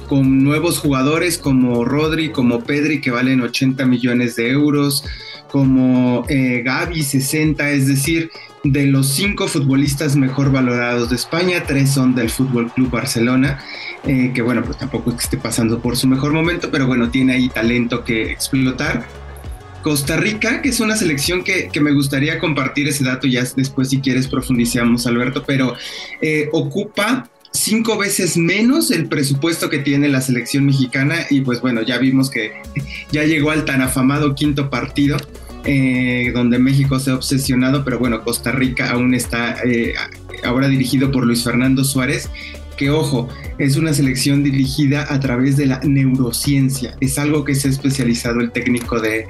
[0.08, 5.04] con nuevos jugadores como Rodri, como Pedri, que valen 80 millones de euros,
[5.50, 8.30] como eh, Gaby, 60, es decir,
[8.64, 13.58] de los cinco futbolistas mejor valorados de España, tres son del Fútbol Club Barcelona,
[14.04, 17.10] eh, que bueno, pues tampoco es que esté pasando por su mejor momento, pero bueno,
[17.10, 19.06] tiene ahí talento que explotar.
[19.82, 24.00] Costa Rica, que es una selección que, me gustaría compartir ese dato, ya después si
[24.00, 25.76] quieres profundizamos, Alberto, pero
[26.20, 31.82] eh, ocupa cinco veces menos el presupuesto que tiene la selección mexicana y pues bueno,
[31.82, 32.52] ya vimos que
[33.12, 35.16] ya llegó al tan afamado quinto partido.
[35.70, 39.92] Eh, donde México se ha obsesionado, pero bueno, Costa Rica aún está eh,
[40.42, 42.30] ahora dirigido por Luis Fernando Suárez
[42.78, 43.28] que ojo,
[43.58, 46.96] es una selección dirigida a través de la neurociencia.
[47.00, 49.26] Es algo que se ha especializado el técnico de,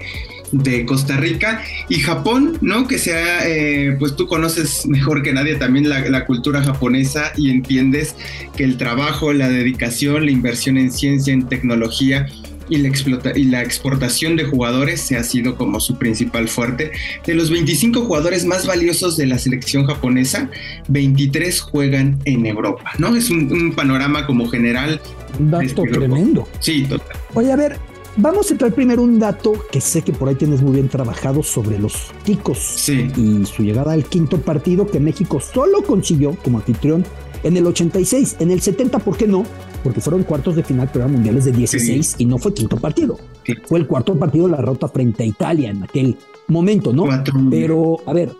[0.86, 2.86] Costa Rica y Japón, ¿no?
[2.86, 7.50] Que sea, eh, pues tú conoces mejor que nadie también la, la, cultura japonesa y
[7.50, 8.14] entiendes
[8.56, 12.26] que el trabajo, la dedicación, la inversión en ciencia, en tecnología
[12.68, 16.92] y la, explota y la exportación de jugadores se ha sido como su principal fuerte.
[17.26, 20.50] De los 25 jugadores más valiosos de la selección japonesa,
[20.88, 23.14] 23 juegan en Europa, ¿no?
[23.16, 25.00] Es un, panorama como general.
[25.38, 26.48] Un dato este tremendo.
[26.60, 27.16] Sí, total.
[27.34, 27.78] Oye, a ver,
[28.20, 31.44] Vamos a entrar primero un dato que sé que por ahí tienes muy bien trabajado
[31.44, 33.08] sobre los ticos sí.
[33.16, 37.04] y su llegada al quinto partido que México solo consiguió como anfitrión
[37.42, 39.44] en el 86, en el 70, ¿por qué no?
[39.82, 43.18] porque fueron cuartos de final, pero eran mundiales de 16 y no fue quinto partido.
[43.66, 46.16] Fue el cuarto partido de la ruta frente a Italia en aquel
[46.48, 47.06] momento, ¿no?
[47.50, 48.32] Pero, a ver,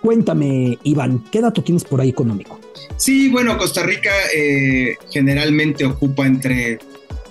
[0.00, 2.60] cuéntame, Iván, ¿qué dato tienes por ahí económico?
[2.96, 6.78] Sí, bueno, Costa Rica eh, generalmente ocupa entre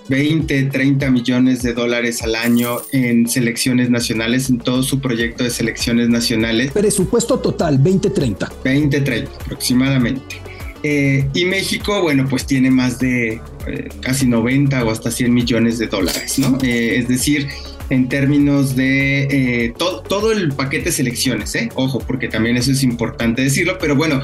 [0.08, 5.50] 20, 30 millones de dólares al año en selecciones nacionales, en todo su proyecto de
[5.50, 6.72] selecciones nacionales.
[6.72, 8.52] Presupuesto total, 20, 30.
[8.62, 10.43] 20, 30 aproximadamente.
[10.86, 15.78] Eh, y México, bueno, pues tiene más de eh, casi 90 o hasta 100 millones
[15.78, 16.58] de dólares, ¿no?
[16.62, 17.48] Eh, es decir,
[17.88, 21.70] en términos de todo el paquete de selecciones, ¿eh?
[21.74, 24.20] Ojo, porque también eso es importante decirlo, pero bueno,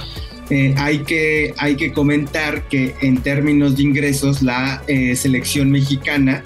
[0.77, 4.83] hay, que, hay que comentar que en términos de ingresos, la
[5.15, 6.45] selección mexicana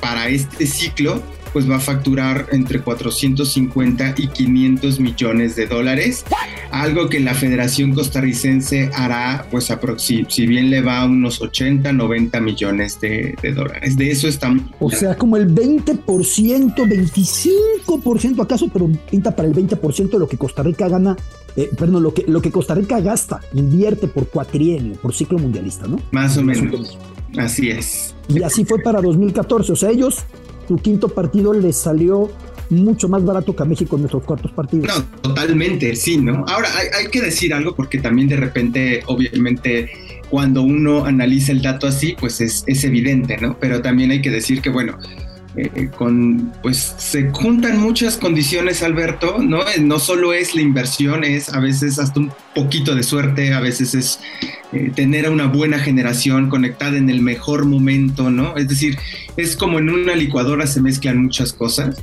[0.00, 6.24] para este ciclo pues va a facturar entre 450 y 500 millones de dólares,
[6.70, 12.40] algo que la Federación Costarricense hará, pues si bien le va a unos 80, 90
[12.40, 13.96] millones de, dólares.
[13.96, 14.64] De eso estamos.
[14.78, 20.36] O sea, como el 20%, 25% acaso, pero pinta para el 20% de lo que
[20.36, 21.16] Costa Rica gana
[21.56, 25.88] eh, perdón, lo que, lo que Costa Rica gasta, invierte por cuatrienio, por ciclo mundialista,
[25.88, 26.00] ¿no?
[26.12, 26.96] Más o menos.
[27.36, 28.14] Así es.
[28.28, 29.72] Y así fue para 2014.
[29.72, 30.24] O sea, ellos
[30.70, 32.30] su quinto partido les salió
[32.68, 34.86] mucho más barato que a México en nuestros cuartos partidos.
[34.86, 36.44] No, totalmente, sí, ¿no?
[36.46, 39.90] Ahora hay, que decir algo porque también de repente, obviamente,
[40.30, 43.58] cuando uno analiza el dato así, pues es, es evidente, ¿no?
[43.58, 44.96] Pero también hay que decir que, bueno,
[45.56, 49.62] eh, con, pues se juntan muchas condiciones, Alberto, ¿no?
[49.62, 53.60] Eh, no solo es la inversión, es a veces hasta un poquito de suerte, a
[53.60, 54.20] veces es
[54.72, 58.56] eh, tener a una buena generación conectada en el mejor momento, ¿no?
[58.56, 58.96] Es decir,
[59.36, 62.00] es como en una licuadora se mezclan muchas cosas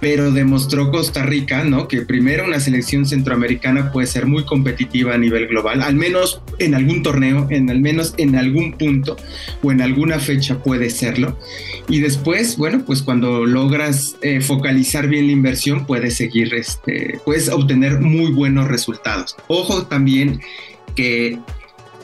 [0.00, 1.86] pero demostró Costa Rica, ¿no?
[1.86, 6.74] Que primero una selección centroamericana puede ser muy competitiva a nivel global, al menos en
[6.74, 9.16] algún torneo, en al menos en algún punto
[9.62, 11.38] o en alguna fecha puede serlo.
[11.88, 17.48] Y después, bueno, pues cuando logras eh, focalizar bien la inversión, puedes seguir, este, puedes
[17.50, 19.36] obtener muy buenos resultados.
[19.48, 20.40] Ojo también
[20.96, 21.38] que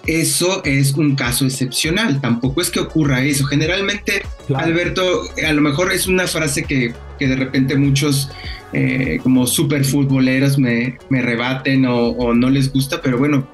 [0.07, 3.45] eso es un caso excepcional, tampoco es que ocurra eso.
[3.45, 4.23] Generalmente,
[4.55, 8.31] Alberto, a lo mejor es una frase que, de repente muchos
[8.73, 13.49] eh, como super futboleros me, rebaten o, no les gusta, pero bueno,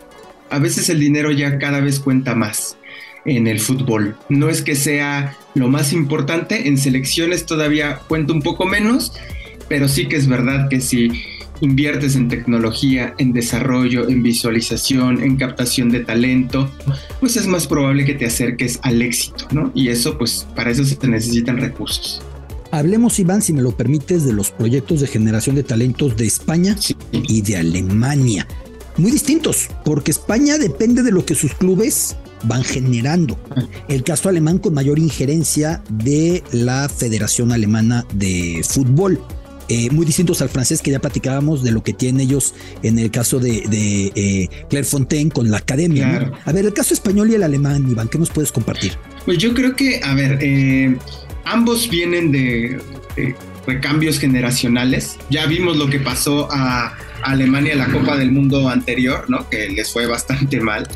[0.50, 2.76] a veces el dinero ya cada vez cuenta más
[3.24, 4.16] en el fútbol.
[4.28, 9.12] No es que sea lo más importante, en selecciones todavía cuenta un poco menos,
[9.68, 11.10] pero sí que es verdad que si
[11.62, 16.68] inviertes en tecnología, en desarrollo, en visualización, en captación de talento,
[17.20, 19.70] pues es más probable que te acerques al éxito, ¿no?
[19.75, 22.20] Y eso, pues para eso se te necesitan recursos.
[22.72, 26.77] Hablemos, Iván, si me lo permites, de los proyectos de generación de talentos de España
[27.12, 28.46] y de Alemania.
[28.96, 33.38] Muy distintos, porque España depende de lo que sus clubes van generando.
[33.88, 39.20] El caso alemán con mayor injerencia de la Federación Alemana de Fútbol.
[39.68, 43.11] Eh, muy distintos al francés que ya platicábamos de lo que tienen ellos en el
[43.11, 46.33] caso de, de eh, Claire Fontaine con la academia.
[46.44, 48.92] A ver, el caso español y el alemán, Iván, ¿qué nos puedes compartir?
[49.25, 50.96] Pues yo creo que, a ver, eh,
[51.44, 52.81] ambos vienen de,
[53.66, 55.16] recambios generacionales.
[55.31, 59.48] Ya vimos lo que pasó a Alemania en la Copa del Mundo anterior, ¿no?
[59.48, 60.88] Que les fue bastante mal.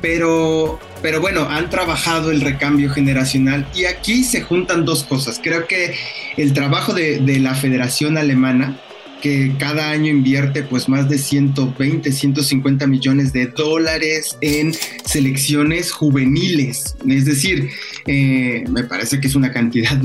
[0.00, 5.40] pero pero bueno, han trabajado el recambio generacional y aquí se juntan dos cosas.
[5.42, 5.94] Creo que
[6.36, 8.80] el trabajo de, la Federación Alemana
[9.22, 14.72] que cada año invierte pues más de 120, 150 millones de dólares en
[15.04, 16.96] selecciones juveniles.
[17.08, 17.70] Es decir,
[18.06, 20.00] eh, me parece que es una cantidad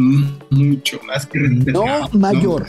[0.49, 2.65] mucho más que No mayor.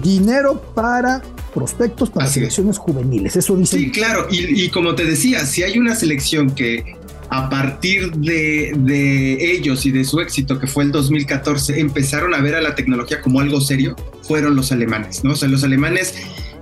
[0.00, 3.36] Dinero para prospectos para selecciones juveniles.
[3.36, 3.76] Eso dice.
[3.76, 4.28] Sí, claro.
[4.30, 6.99] Y, y, como te decía, si hay una selección que
[7.30, 12.56] a partir de, ellos y de su éxito, que fue el 2014, empezaron a ver
[12.56, 15.32] a la tecnología como algo serio, fueron los alemanes, ¿no?
[15.32, 16.14] O sea, los alemanes,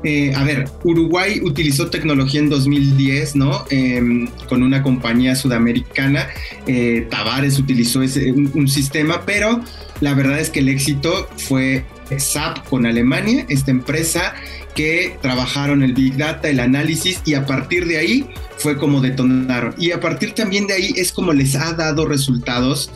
[0.05, 3.65] eh, a ver, Uruguay utilizó tecnología en 2010, ¿no?
[3.71, 6.29] Em, con una compañía sudamericana,
[6.67, 9.63] eh, Tavares utilizó ese, un sistema, pero
[10.01, 11.85] la verdad es que el éxito fue
[12.17, 14.35] SAP con Alemania, esta empresa
[14.79, 19.75] que trabajaron el Big Data, el análisis y a partir de ahí fue como detonaron.
[19.77, 22.89] Y a partir también de ahí es como les ha dado resultados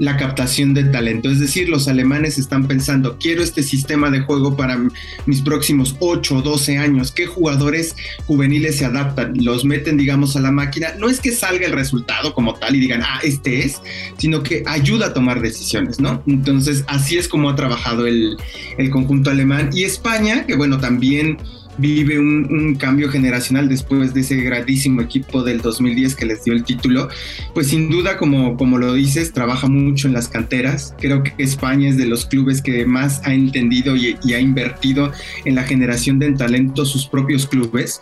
[0.00, 1.30] la captación de talento.
[1.30, 4.80] Es decir, los alemanes están pensando, quiero este sistema de juego para
[5.26, 7.12] mis próximos 8 o 12 años.
[7.12, 7.94] ¿Qué jugadores
[8.26, 9.34] juveniles se adaptan?
[9.36, 10.94] Los meten, digamos, a la máquina.
[10.98, 13.82] No es que salga el resultado como tal y digan, ah, este es,
[14.16, 16.22] sino que ayuda a tomar decisiones, ¿no?
[16.26, 18.38] Entonces, así es como ha trabajado el,
[18.78, 19.68] el conjunto alemán.
[19.74, 21.36] Y España, que bueno, también
[21.80, 26.64] vive un, cambio generacional después de ese grandísimo equipo del 2010 que les dio el
[26.64, 27.08] título,
[27.54, 30.94] pues sin duda, como, como lo dices, trabaja mucho en las canteras.
[30.98, 35.12] Creo que España es de los clubes que más ha entendido y, ha invertido
[35.44, 38.00] en la generación de talento sus propios clubes.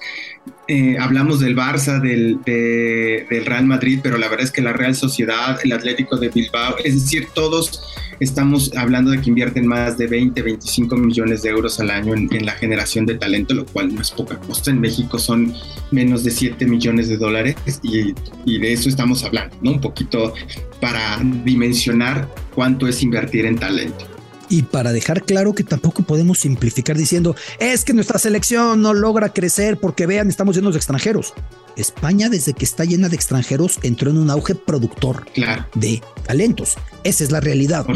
[0.71, 4.95] Eh, hablamos del Barça, del, del Real Madrid, pero la verdad es que la Real
[4.95, 7.81] Sociedad, el Atlético de Bilbao, es decir, todos
[8.21, 12.45] estamos hablando de que invierten más de 20, 25 millones de euros al año en,
[12.45, 14.71] la generación de talento, lo cual no es poca costa.
[14.71, 15.55] En México son
[15.91, 19.73] menos de 7 millones de dólares y de eso estamos hablando, ¿no?
[19.73, 20.35] Un poquito
[20.83, 24.18] para dimensionar cuánto es invertir en talento.
[24.49, 29.33] Y para dejar claro que tampoco podemos simplificar diciendo, es que nuestra selección no logra
[29.33, 31.35] crecer porque vean, estamos llenos de extranjeros.
[31.77, 35.27] España, desde que está llena de extranjeros, entró en un auge productor
[35.75, 36.75] de talentos.
[37.05, 37.87] Esa es la realidad,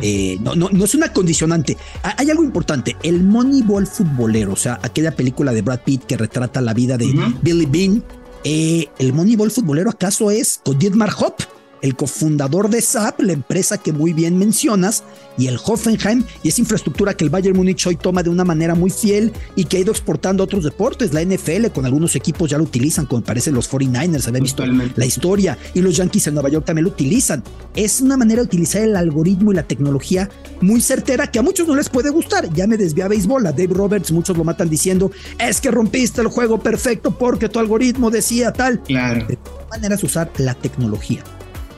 [0.00, 0.54] eh, ¿no?
[0.54, 0.84] ¿no?
[0.84, 1.76] es una condicionante.
[2.02, 2.96] Hay algo importante.
[3.02, 7.12] El Moneyball futbolero, o sea, aquella película de Brad Pitt que retrata la vida de
[7.42, 8.02] Billy Bean.
[8.44, 11.40] Eh, el Moneyball futbolero, ¿acaso es con Dietmar Hopp?
[11.86, 15.04] El cofundador de SAP, la empresa que muy bien mencionas,
[15.38, 18.74] y el Hoffenheim, y esa infraestructura que el Bayern Múnich hoy toma de una manera
[18.74, 21.12] muy fiel y que ha ido exportando a otros deportes.
[21.12, 25.06] La NFL con algunos equipos ya lo utilizan, como parece los 49ers, había visto la
[25.06, 27.42] historia, y los Yankees en Nueva York también lo utilizan.
[27.74, 30.28] Es una manera de utilizar el algoritmo y la tecnología
[30.60, 32.52] muy certera que a muchos no les puede gustar.
[32.52, 36.20] Ya me desvía a béisbol, a Dave Roberts, muchos lo matan diciendo, es que rompiste
[36.20, 38.82] el juego perfecto porque tu algoritmo decía tal.
[38.82, 39.26] Claro.
[39.26, 41.22] De todas maneras, usar la tecnología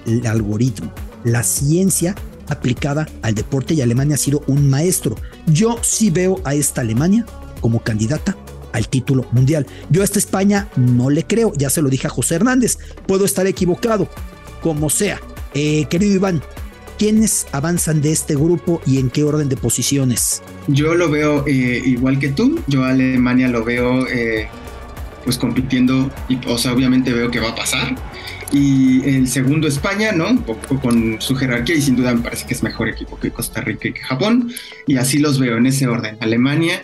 [0.09, 0.93] el algoritmo,
[1.25, 2.15] la ciencia
[2.49, 5.17] aplicada al deporte y Alemania ha sido un maestro.
[5.47, 7.27] Yo sí veo a esta Alemania
[7.61, 8.37] como candidata
[8.73, 9.67] al título mundial.
[9.91, 13.25] Yo a esta España no le creo, ya se lo dije a José Hernández, puedo
[13.25, 14.09] estar equivocado,
[14.63, 15.21] como sea.
[15.55, 16.43] Eh, querido Iván,
[16.99, 20.43] ¿quiénes avanzan de este grupo y en qué orden de posiciones?
[20.69, 24.49] Yo lo veo eh, igual que tú, yo a Alemania lo veo eh,
[25.25, 27.97] pues compitiendo, y, o sea, obviamente veo que va a pasar
[28.53, 30.31] y el segundo España, ¿no?
[30.31, 33.31] Un poco con su jerarquía y sin duda me parece que es mejor equipo que
[33.31, 34.53] Costa Rica y que Japón.
[34.87, 36.83] Y así los veo en ese orden, Alemania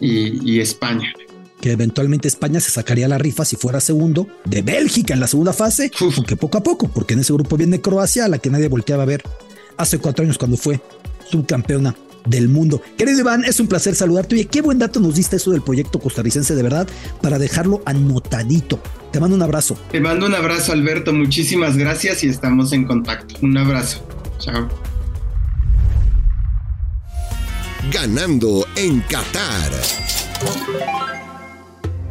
[0.00, 1.12] y, España.
[1.60, 5.52] Que eventualmente España se sacaría la rifa si fuera segundo de Bélgica en la segunda
[5.52, 8.68] fase, aunque poco a poco, porque en ese grupo viene Croacia, a la que nadie
[8.68, 9.22] volteaba a ver
[9.78, 10.80] hace cuatro años cuando fue
[11.30, 11.94] subcampeona
[12.26, 12.82] del mundo.
[12.96, 14.34] Querido Iván, es un placer saludarte.
[14.34, 16.88] Oye, qué buen dato nos diste eso del proyecto costarricense, de verdad,
[17.22, 18.80] para dejarlo anotadito.
[19.12, 19.76] Te mando un abrazo.
[19.90, 21.12] Te mando un abrazo, Alberto.
[21.12, 23.34] Muchísimas gracias y estamos en contacto.
[23.42, 24.06] Un abrazo.
[24.38, 24.68] Chao.
[27.92, 29.72] Ganando en Qatar.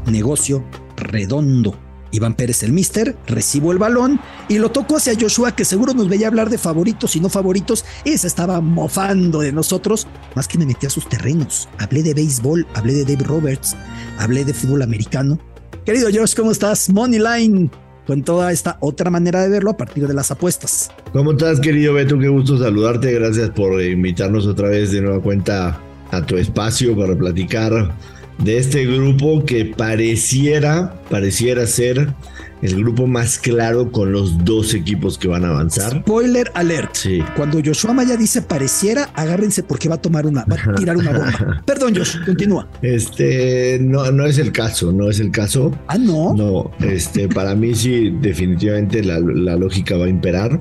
[0.08, 0.64] Negocio
[0.96, 1.85] redondo
[2.16, 6.10] Iván Pérez, el mister, recibo el balón y lo toco hacia Joshua, que seguro nos
[6.10, 10.58] veía hablar de favoritos y no favoritos, y se estaba mofando de nosotros, más que
[10.58, 11.70] me metí a sus terrenos.
[11.78, 13.76] Hablé de béisbol, hablé de Dave Roberts,
[14.18, 15.40] hablé de fútbol americano.
[15.86, 16.90] Querido Josh, ¿cómo estás?
[16.90, 17.70] Moneyline,
[18.08, 20.92] con toda esta otra manera de verlo a partir de las apuestas.
[21.14, 22.18] ¿Cómo estás, querido Beto?
[22.18, 23.12] Qué gusto saludarte.
[23.12, 25.80] Gracias por invitarnos otra vez de nueva cuenta
[26.12, 27.96] a tu espacio para platicar
[28.40, 32.14] de este grupo que pareciera, pareciera ser
[32.62, 36.00] el grupo más claro con los dos equipos que van a avanzar.
[36.02, 36.96] Spoiler alert.
[36.96, 37.22] Sí.
[37.36, 41.12] Cuando Joshua Maya dice pareciera, agárrense porque va a tomar una, va a tirar una
[41.12, 41.64] bomba.
[41.66, 42.68] Perdón, Josh, continúa.
[42.82, 45.78] Este, no, no es el caso, no es el caso.
[45.88, 46.34] Ah, no.
[46.34, 50.60] No, este, para mí sí, definitivamente la, la lógica va a imperar.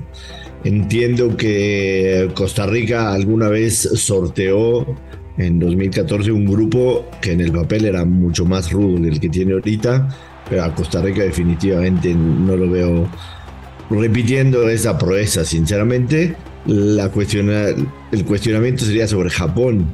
[0.63, 4.95] Entiendo que Costa Rica alguna vez sorteó
[5.37, 9.53] en 2014 un grupo que en el papel era mucho más rudo del que tiene
[9.53, 10.07] ahorita,
[10.49, 13.09] pero a Costa Rica definitivamente no lo veo
[13.89, 16.35] repitiendo esa proeza, sinceramente.
[16.65, 17.67] La cuestiona,
[18.11, 19.85] el cuestionamiento sería sobre Japón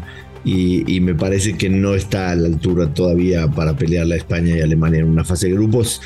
[0.43, 4.61] y, me parece que no está a la altura todavía para pelear la España y
[4.61, 6.01] Alemania en una fase de grupos.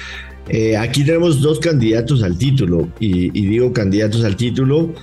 [0.49, 4.93] Eh, aquí tenemos dos candidatos al título y, y digo candidatos al título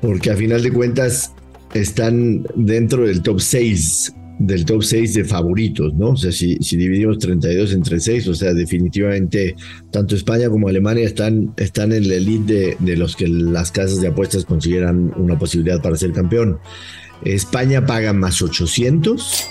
[0.00, 1.34] porque a final de cuentas
[1.80, 6.10] están dentro del top 6 del top 6 de favoritos, ¿no?
[6.10, 9.56] O sea, si, si, dividimos 32 entre 6, o sea, definitivamente
[9.90, 14.00] tanto España como Alemania están, están en la elite de, de, los que las casas
[14.00, 16.58] de apuestas consideran una posibilidad para ser campeón.
[17.24, 19.44] España paga más 800,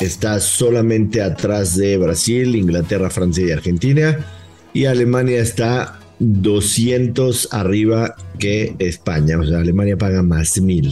[0.00, 4.24] está solamente atrás de Brasil, Inglaterra, Francia y Argentina,
[4.72, 10.90] y Alemania está 200 arriba que España, o sea, Alemania paga más 1000.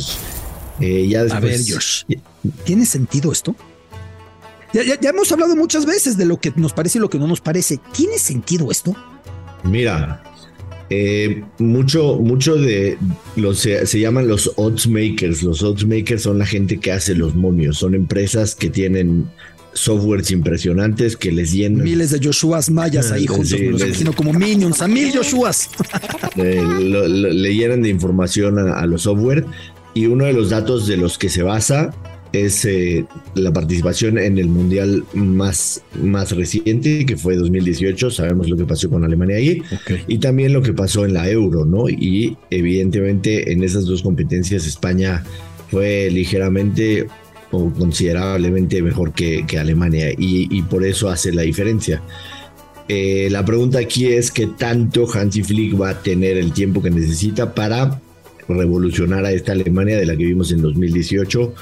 [0.81, 2.05] Eh, a ver, Josh,
[2.65, 3.55] ¿tiene sentido esto?
[4.73, 7.41] Ya, hemos hablado muchas veces de lo que nos parece y lo que no nos
[7.41, 7.81] parece.
[7.93, 8.95] ¿Tiene sentido esto?
[9.65, 10.23] Mira,
[10.91, 12.99] eh, mucho, mucho de
[13.37, 15.43] los se, llaman los odds makers.
[15.43, 17.79] Los odds makers son la gente que hace los momios.
[17.79, 19.31] Son empresas que tienen
[19.73, 21.85] softwares impresionantes que les llenan.
[21.85, 25.71] Miles de Joshuas mayas ahí juntos, me los imagino como minions, a mil Joshuas.
[26.37, 29.47] le llenan de información a, a los software
[29.99, 31.93] y uno de los datos de los que se basa
[32.33, 38.09] es eh, la participación en el mundial más, más reciente, que fue 2018.
[38.13, 39.61] Sabemos lo que pasó con Alemania ahí.
[40.07, 41.89] Y también lo que pasó en la Euro, ¿no?
[41.89, 45.25] Y evidentemente en esas dos competencias España
[45.69, 47.09] fue ligeramente
[47.51, 50.13] o considerablemente mejor que, que Alemania.
[50.17, 52.05] Y, por eso hace la diferencia.
[52.87, 56.89] Eh, la pregunta aquí es qué tanto Hansi Flick va a tener el tiempo que
[56.89, 58.01] necesita para
[58.49, 61.55] revolucionar a esta Alemania de la que vimos en 2018,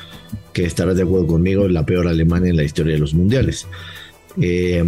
[0.52, 3.66] que estarás de acuerdo conmigo, es la peor Alemania en la historia de los mundiales.
[4.40, 4.84] Eh,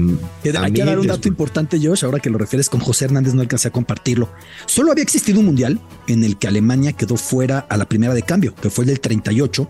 [0.61, 3.41] Hay que dar un dato importante, Josh, ahora que lo refieres con José Hernández, no
[3.41, 4.31] alcancé a compartirlo.
[4.67, 8.23] Solo había existido un mundial en el que Alemania quedó fuera a la primera de
[8.23, 9.69] cambio, que fue el del 38,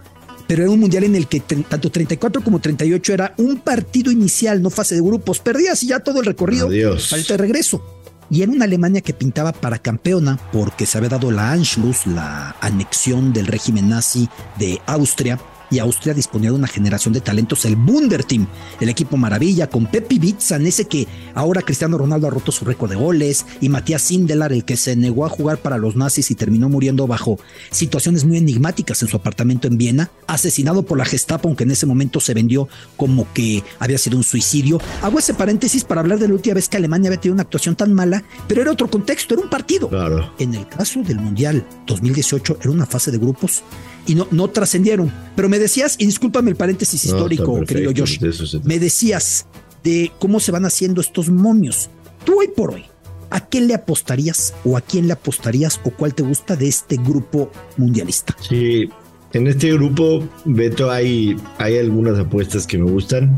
[0.49, 4.63] pero era un mundial en el que tanto 34 como 38 era un partido inicial,
[4.63, 5.41] no fase de grupos.
[5.41, 6.69] Perdías y ya todo el recorrido.
[6.69, 7.09] Adiós.
[7.09, 7.98] Falta de regreso
[8.31, 12.57] y era una Alemania que pintaba para campeona porque se había dado la Anschluss, la
[12.61, 15.39] anexión del régimen nazi de Austria,
[15.71, 18.47] y Austria disponía de una generación de talentos, el Bunderteam,
[18.81, 22.91] el equipo maravilla, con Pepi Bitzan, ese que ahora Cristiano Ronaldo ha roto su récord
[22.91, 26.35] de goles, y Matías Sindelar, el que se negó a jugar para los nazis y
[26.35, 27.39] terminó muriendo bajo
[27.71, 31.87] situaciones muy enigmáticas en su apartamento en Viena, asesinado por la Gestapo, aunque en ese
[31.87, 34.81] momento se vendió como que había sido un suicidio.
[35.03, 37.77] Hago ese paréntesis para hablar de la última vez que Alemania había tenido una actuación
[37.77, 39.89] tan mala, pero era otro contexto, era un partido.
[39.89, 40.33] Claro.
[40.39, 43.63] En el caso del Mundial 2018 era una fase de grupos
[44.09, 45.13] y no, no trascendieron.
[45.37, 48.19] Pero me decías, y discúlpame el paréntesis histórico, querido Josh,
[48.65, 49.47] me decías
[49.85, 51.91] de cómo se van haciendo estos momios.
[52.25, 52.85] Tú hoy por hoy,
[53.31, 56.97] ¿a qué le apostarías o a quién le apostarías o cuál te gusta de este
[56.97, 58.35] grupo mundialista?
[58.41, 58.89] Sí,
[59.35, 63.37] en este grupo, Beto, hay, hay algunas apuestas que me gustan.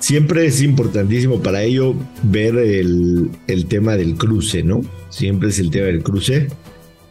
[0.00, 4.82] Siempre es importantísimo para ello ver el, el tema del cruce, ¿no?
[5.08, 6.48] Siempre es el tema del cruce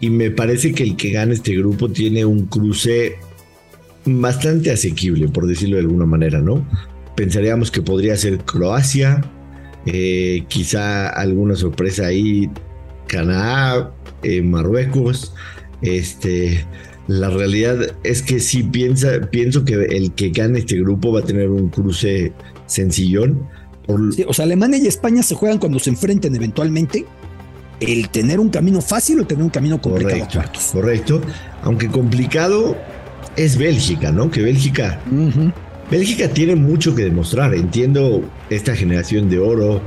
[0.05, 3.15] y me parece que el que gana este grupo tiene un cruce
[4.05, 6.63] bastante asequible, por decirlo de alguna manera, ¿no?
[7.15, 9.23] Pensaríamos que podría ser Croacia,
[9.87, 12.51] eh, quizá alguna sorpresa ahí,
[13.07, 15.33] Canadá, eh, Marruecos.
[15.81, 16.63] Este,
[17.07, 21.23] la realidad es que sí piensa, pienso que el que gane este grupo va a
[21.23, 22.31] tener un cruce
[22.67, 23.47] sencillón.
[23.87, 27.07] o sea, Alemania y España se juegan cuando se enfrenten eventualmente
[27.79, 31.21] el tener un camino fácil o tener un camino complicado correcto, Correcto,
[31.63, 32.77] aunque complicado
[33.35, 34.31] es Bélgica, ¿no?
[34.31, 34.99] Que Bélgica,
[35.91, 37.53] Bélgica tiene mucho que demostrar.
[37.53, 39.81] Entiendo esta generación de oro,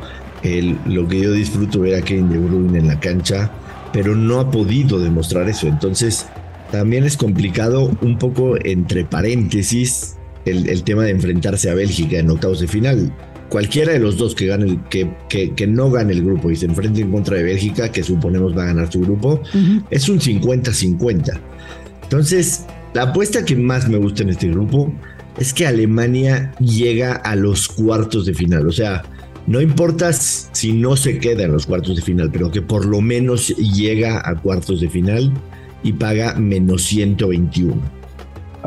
[0.86, 3.50] lo que yo disfruto ver a Kevin De Bruyne en la cancha,
[3.92, 5.66] pero no ha podido demostrar eso.
[5.66, 6.26] Entonces,
[6.70, 12.30] también es complicado un poco entre paréntesis el, el tema de enfrentarse a Bélgica en
[12.30, 13.12] octavos de final
[13.48, 17.00] cualquiera de los dos que, gane, que, que, no gane el grupo y se enfrente
[17.00, 19.42] en contra de Bélgica, que suponemos va a ganar su grupo,
[19.90, 21.38] es un 50-50.
[22.02, 24.92] Entonces, la apuesta que más me gusta en este grupo
[25.38, 28.66] es que Alemania llega a los cuartos de final.
[28.66, 29.02] O sea,
[29.46, 33.00] no importa si no se queda en los cuartos de final, pero que por lo
[33.00, 35.32] menos llega a cuartos de final
[35.82, 37.97] y paga menos 121.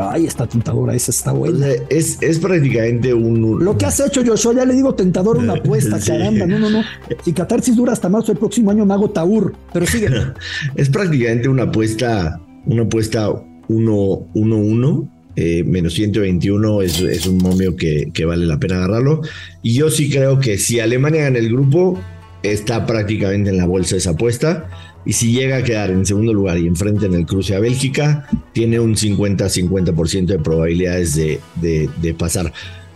[0.09, 1.67] Ay, está tentadora, esa está buena.
[1.89, 5.99] es, es prácticamente un, Lo que has hecho, yo ya le digo tentador una apuesta,
[5.99, 6.45] caramba.
[6.45, 6.83] No, no, no.
[7.23, 9.53] Si Catarsis dura hasta marzo del próximo año, me hago Taur.
[9.73, 10.07] Pero sigue.
[10.75, 13.29] es prácticamente una apuesta, una apuesta
[13.67, 19.21] 1-1, eh, menos 121 es, es un momio que, que, vale la pena agarrarlo.
[19.61, 21.99] Y yo sí creo que si Alemania gana el grupo,
[22.43, 24.69] está prácticamente en la bolsa esa apuesta.
[25.05, 28.27] Y si llega a quedar en segundo lugar y enfrente en el cruce a Bélgica,
[28.53, 32.53] tiene un 50-50% de probabilidades de, de, de pasar.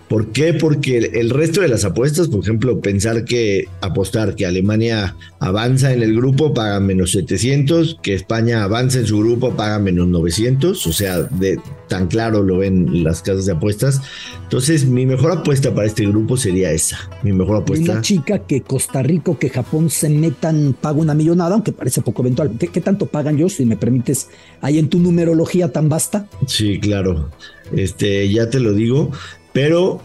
[0.07, 0.53] ¿Por qué?
[0.53, 6.03] Porque el resto de las apuestas, por ejemplo, pensar que apostar que Alemania avanza en
[6.03, 10.93] el grupo paga menos 700, que España avanza en su grupo paga menos 900, o
[10.93, 14.01] sea, de, tan claro lo ven las casas de apuestas.
[14.43, 17.09] Entonces, mi mejor apuesta para este grupo sería esa.
[17.23, 17.93] Mi mejor apuesta.
[17.93, 22.21] Una chica que Costa Rica que Japón se metan paga una millonada, aunque parece poco
[22.21, 22.51] eventual.
[22.59, 24.29] ¿Qué, ¿Qué, tanto pagan yo, si me permites,
[24.61, 26.27] ahí en tu numerología tan vasta?
[26.45, 27.31] Sí, claro.
[27.75, 29.11] Este, ya te lo digo.
[29.55, 29.99] Pero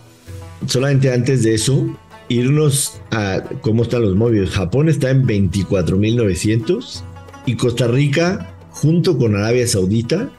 [0.68, 1.94] solamente antes de eso,
[2.28, 4.50] irnos a cómo están los móviles.
[4.50, 7.02] Japón está en 24.900
[7.46, 10.30] y Costa Rica, junto con Arabia Saudita,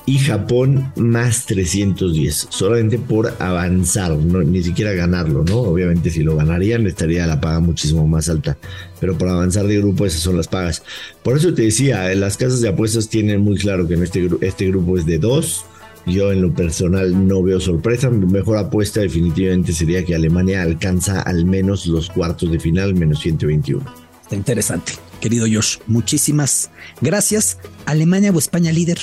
[0.05, 5.59] y Japón más 310, solamente por avanzar, no, ni siquiera ganarlo, ¿no?
[5.59, 8.57] Obviamente si lo ganarían estaría la paga muchísimo más alta,
[8.99, 10.83] pero para avanzar de grupo esas son las pagas.
[11.23, 14.67] Por eso te decía, las casas de apuestas tienen muy claro que en este, este
[14.67, 15.65] grupo es de dos.
[16.05, 18.09] Yo en lo personal no veo sorpresa.
[18.09, 23.21] Mi mejor apuesta definitivamente sería que Alemania alcanza al menos los cuartos de final menos
[23.21, 23.85] 121.
[24.21, 25.77] Está interesante, querido Josh.
[25.87, 27.57] Muchísimas gracias.
[27.85, 28.99] Alemania o España líder.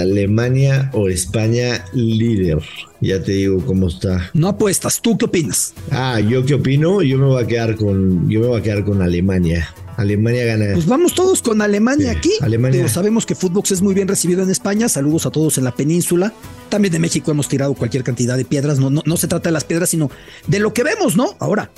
[0.00, 2.58] Alemania o España líder.
[3.00, 4.30] Ya te digo cómo está.
[4.34, 5.74] No apuestas, ¿tú qué opinas?
[5.90, 8.84] Ah, yo qué opino, yo me voy a quedar con yo me voy a quedar
[8.84, 9.74] con Alemania.
[9.96, 10.72] Alemania gana.
[10.72, 12.32] Pues vamos todos con Alemania sí, aquí.
[12.40, 12.80] Alemania.
[12.80, 14.88] Pero sabemos que Footbox es muy bien recibido en España.
[14.88, 16.32] Saludos a todos en la península.
[16.70, 18.78] También de México hemos tirado cualquier cantidad de piedras.
[18.78, 20.10] No, no, no se trata de las piedras, sino
[20.46, 21.36] de lo que vemos, ¿no?
[21.38, 21.70] Ahora,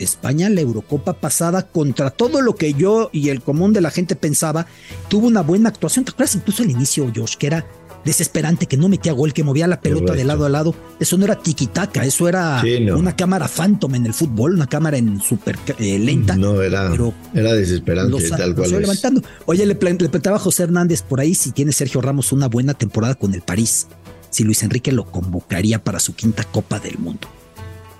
[0.00, 4.16] España, la Eurocopa pasada, contra todo lo que yo y el común de la gente
[4.16, 4.66] pensaba,
[5.08, 6.04] tuvo una buena actuación.
[6.04, 7.66] ¿Te acuerdas incluso al inicio, Josh, que era
[8.04, 10.74] desesperante, que no metía gol, que movía la pelota de lado a lado?
[10.98, 12.96] Eso no era tiquitaca, eso era sí, no.
[12.96, 16.36] una cámara phantom en el fútbol, una cámara en súper eh, lenta.
[16.36, 18.70] No, era, pero era desesperante, los, tal cual.
[18.70, 19.22] Levantando.
[19.46, 22.74] Oye, le, le preguntaba a José Hernández por ahí si tiene Sergio Ramos una buena
[22.74, 23.86] temporada con el París,
[24.30, 27.28] si Luis Enrique lo convocaría para su quinta Copa del Mundo.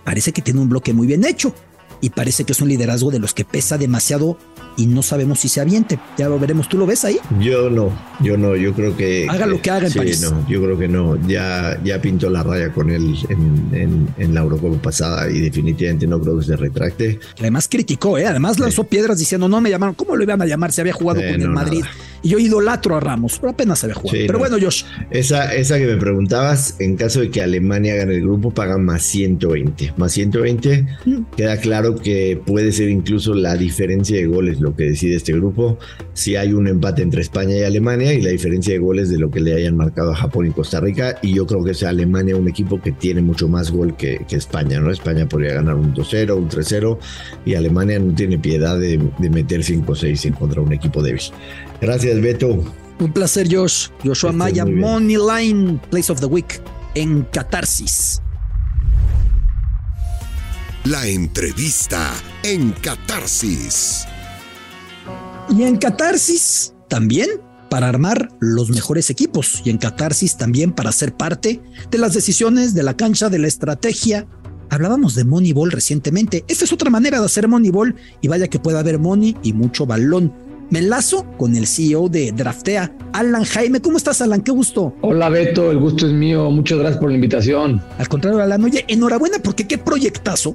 [0.04, 1.54] Parece que tiene un bloque muy bien hecho
[2.00, 4.38] y parece que es un liderazgo de los que pesa demasiado
[4.76, 5.98] y no sabemos si se aviente.
[6.16, 6.68] Ya lo veremos.
[6.68, 7.18] ¿Tú lo ves ahí?
[7.40, 9.26] Yo no, yo no, yo creo que...
[9.28, 10.22] Haga lo que haga en sí, París.
[10.22, 11.16] no, yo creo que no.
[11.26, 16.06] Ya, ya pintó la raya con él en, en, en, la Eurocopa pasada y definitivamente
[16.06, 17.18] no creo que se retracte.
[17.38, 18.26] Además criticó, ¿eh?
[18.26, 18.88] Además lanzó sí.
[18.90, 19.94] piedras diciendo, no me llamaron.
[19.94, 20.72] ¿Cómo lo iban a llamar?
[20.72, 21.80] Se había jugado eh, con no, el Madrid.
[21.80, 21.94] Nada.
[22.22, 24.16] Y yo idolatro a Ramos, pero apenas había jugado.
[24.16, 24.38] Sí, pero no.
[24.40, 24.84] bueno, Josh.
[25.10, 29.02] Esa, esa que me preguntabas, en caso de que Alemania gane el grupo, pagan más
[29.02, 29.94] 120.
[29.96, 31.22] Más 120, mm.
[31.36, 35.78] queda claro que puede ser incluso la diferencia de goles lo que decide este grupo.
[36.12, 39.30] Si hay un empate entre España y Alemania y la diferencia de goles de lo
[39.30, 41.16] que le hayan marcado a Japón y Costa Rica.
[41.22, 44.36] Y yo creo que es Alemania un equipo que tiene mucho más gol que, que
[44.36, 44.90] España, ¿no?
[44.90, 46.98] España podría ganar un 2-0, un 3-0
[47.44, 51.22] y Alemania no tiene piedad de, de meter 5-6 contra un equipo débil.
[51.80, 52.64] Gracias, Beto.
[53.00, 53.88] Un placer, Josh.
[54.04, 56.60] Joshua Maya, Money Line, Place of the Week
[56.94, 58.20] en Catarsis.
[60.84, 62.12] La entrevista
[62.42, 64.04] en Catarsis.
[65.48, 67.28] Y en Catarsis también
[67.70, 72.74] para armar los mejores equipos y en Catarsis también para ser parte de las decisiones
[72.74, 74.26] de la cancha, de la estrategia.
[74.68, 76.44] Hablábamos de Moneyball recientemente.
[76.48, 79.86] Esta es otra manera de hacer Moneyball y vaya que puede haber money y mucho
[79.86, 80.49] balón.
[80.70, 83.80] Me enlazo con el CEO de Draftea, Alan Jaime.
[83.80, 84.40] ¿Cómo estás, Alan?
[84.40, 84.94] Qué gusto.
[85.00, 85.72] Hola, Beto.
[85.72, 86.48] El gusto es mío.
[86.52, 87.82] Muchas gracias por la invitación.
[87.98, 88.62] Al contrario, Alan.
[88.62, 90.54] Oye, enhorabuena porque qué proyectazo.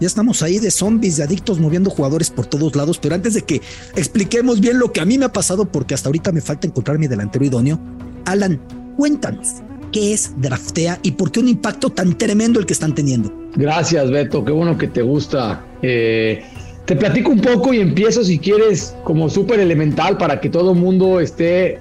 [0.00, 3.00] Ya estamos ahí de zombies, de adictos, moviendo jugadores por todos lados.
[3.00, 3.60] Pero antes de que
[3.96, 7.00] expliquemos bien lo que a mí me ha pasado, porque hasta ahorita me falta encontrar
[7.00, 7.80] mi delantero idóneo,
[8.26, 8.60] Alan,
[8.96, 9.54] cuéntanos.
[9.90, 13.32] ¿Qué es Draftea y por qué un impacto tan tremendo el que están teniendo?
[13.56, 14.44] Gracias, Beto.
[14.44, 15.64] Qué bueno que te gusta.
[15.82, 16.44] Eh,
[16.88, 20.78] te platico un poco y empiezo si quieres como súper elemental para que todo el
[20.78, 21.80] mundo esté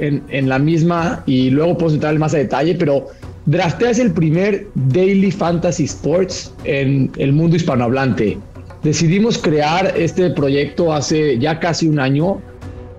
[0.00, 3.06] en, en, la misma y luego puedo entrar más a detalle, pero
[3.46, 8.36] Draftea es el primer Daily Fantasy Sports en el mundo hispanohablante.
[8.82, 12.40] Decidimos crear este proyecto hace ya casi un año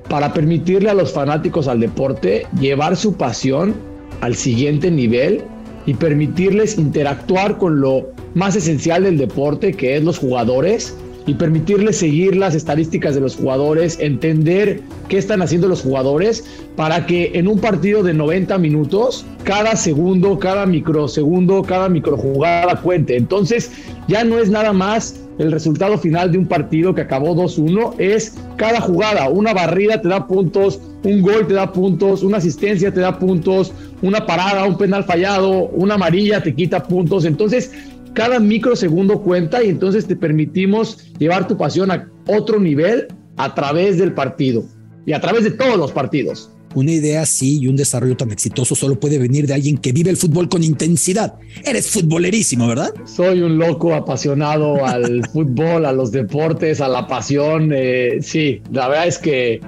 [0.07, 3.75] para permitirle a los fanáticos al deporte llevar su pasión
[4.21, 5.41] al siguiente nivel
[5.85, 10.95] y permitirles interactuar con lo más esencial del deporte, que es los jugadores,
[11.29, 16.43] y permitirles seguir las estadísticas de los jugadores, entender qué están haciendo los jugadores
[16.75, 23.15] para que en un partido de 90 minutos, cada segundo, cada microsegundo, cada microjugada cuente.
[23.15, 23.69] Entonces,
[24.07, 28.35] ya no es nada más el resultado final de un partido que acabó 2-1, es
[28.57, 33.01] cada jugada, una barrida te da puntos, un gol te da puntos, una asistencia te
[33.01, 33.71] da puntos,
[34.01, 37.23] una parada, un penal fallado, una amarilla te quita puntos.
[37.23, 37.71] Entonces,
[38.13, 43.07] cada microsegundo cuenta y entonces te permitimos llevar tu pasión a otro nivel
[43.37, 44.63] a través del partido
[45.05, 46.51] y a través de todos los partidos.
[46.75, 50.11] Una idea así y un desarrollo tan exitoso solo puede venir de alguien que vive
[50.11, 51.33] el fútbol con intensidad.
[51.65, 52.93] Eres futbolerísimo, ¿verdad?
[53.05, 57.71] Soy un loco apasionado al fútbol, a los deportes, a la pasión.
[57.73, 59.61] Eh, sí, la verdad es que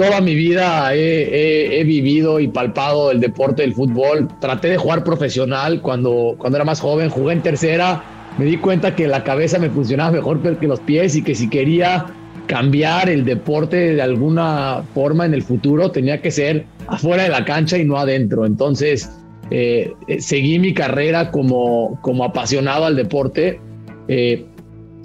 [0.00, 4.28] toda mi vida he, vivido y palpado el deporte del fútbol.
[4.40, 8.02] Traté de jugar profesional cuando, cuando era más joven, jugué en tercera.
[8.38, 11.50] Me di cuenta que la cabeza me funcionaba mejor que los pies y que si
[11.50, 12.06] quería
[12.46, 17.44] cambiar el deporte de alguna forma en el futuro tenía que ser afuera de la
[17.44, 18.46] cancha y no adentro.
[18.46, 19.10] Entonces
[19.50, 23.60] eh, seguí mi carrera como, como apasionado al deporte.
[24.08, 24.46] Eh,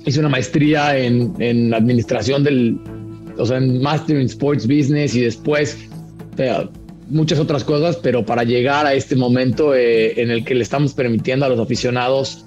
[0.06, 2.80] hice una maestría en, en administración del,
[3.38, 5.78] o sea, en Master in Sports Business y después
[7.10, 10.94] muchas otras cosas, pero para llegar a este momento eh, en el que le estamos
[10.94, 12.46] permitiendo a los aficionados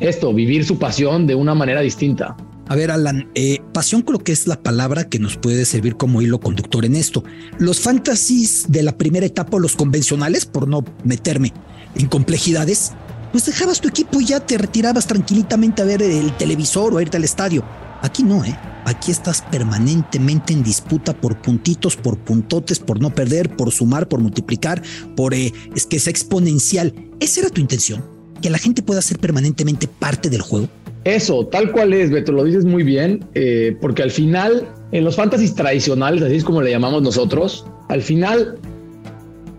[0.00, 2.36] esto, vivir su pasión de una manera distinta.
[2.66, 6.22] A ver, Alan, eh, pasión creo que es la palabra que nos puede servir como
[6.22, 7.22] hilo conductor en esto.
[7.58, 11.52] Los fantasies de la primera etapa, los convencionales, por no meterme
[11.94, 12.92] en complejidades,
[13.32, 17.02] pues dejabas tu equipo y ya te retirabas tranquilamente a ver el televisor o a
[17.02, 17.64] irte al estadio.
[18.02, 18.56] Aquí no, ¿eh?
[18.84, 24.20] Aquí estás permanentemente en disputa por puntitos, por puntotes, por no perder, por sumar, por
[24.20, 24.82] multiplicar,
[25.16, 26.94] por eh, es que es exponencial.
[27.20, 28.04] ¿Esa era tu intención?
[28.42, 30.68] ¿Que la gente pueda ser permanentemente parte del juego?
[31.04, 35.16] Eso, tal cual es, Beto, lo dices muy bien, eh, porque al final, en los
[35.16, 38.58] fantasies tradicionales, así es como le llamamos nosotros, al final,